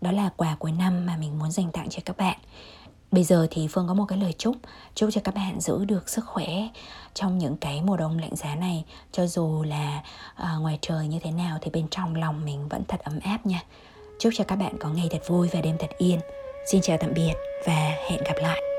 Đó 0.00 0.12
là 0.12 0.30
quà 0.36 0.56
cuối 0.58 0.72
năm 0.72 1.06
mà 1.06 1.16
mình 1.16 1.38
muốn 1.38 1.50
dành 1.50 1.72
tặng 1.72 1.88
cho 1.90 2.02
các 2.04 2.16
bạn. 2.16 2.38
Bây 3.14 3.24
giờ 3.24 3.46
thì 3.50 3.68
Phương 3.68 3.88
có 3.88 3.94
một 3.94 4.04
cái 4.08 4.18
lời 4.18 4.34
chúc 4.38 4.56
Chúc 4.94 5.10
cho 5.12 5.20
các 5.24 5.34
bạn 5.34 5.60
giữ 5.60 5.84
được 5.84 6.08
sức 6.08 6.24
khỏe 6.26 6.48
Trong 7.14 7.38
những 7.38 7.56
cái 7.56 7.82
mùa 7.82 7.96
đông 7.96 8.18
lạnh 8.18 8.36
giá 8.36 8.54
này. 8.54 8.84
Cho 9.12 9.26
dù 9.26 9.62
là 9.62 10.02
uh, 10.42 10.62
ngoài 10.62 10.78
trời 10.80 11.08
như 11.08 11.18
thế 11.22 11.30
nào 11.30 11.58
Thì 11.60 11.70
bên 11.70 11.86
trong 11.90 12.16
lòng 12.16 12.44
mình 12.44 12.68
vẫn 12.68 12.82
thật 12.88 13.00
ấm 13.04 13.20
áp 13.20 13.46
nha. 13.46 13.62
Chúc 14.18 14.32
cho 14.36 14.44
các 14.44 14.56
bạn 14.56 14.78
có 14.80 14.88
ngày 14.88 15.08
thật 15.10 15.22
vui 15.28 15.48
và 15.52 15.60
đêm 15.60 15.76
thật 15.78 15.90
yên. 15.98 16.20
Xin 16.70 16.80
chào 16.80 16.96
tạm 17.00 17.14
biệt 17.14 17.32
và 17.66 17.92
hẹn 18.10 18.22
gặp 18.24 18.34
lại. 18.36 18.73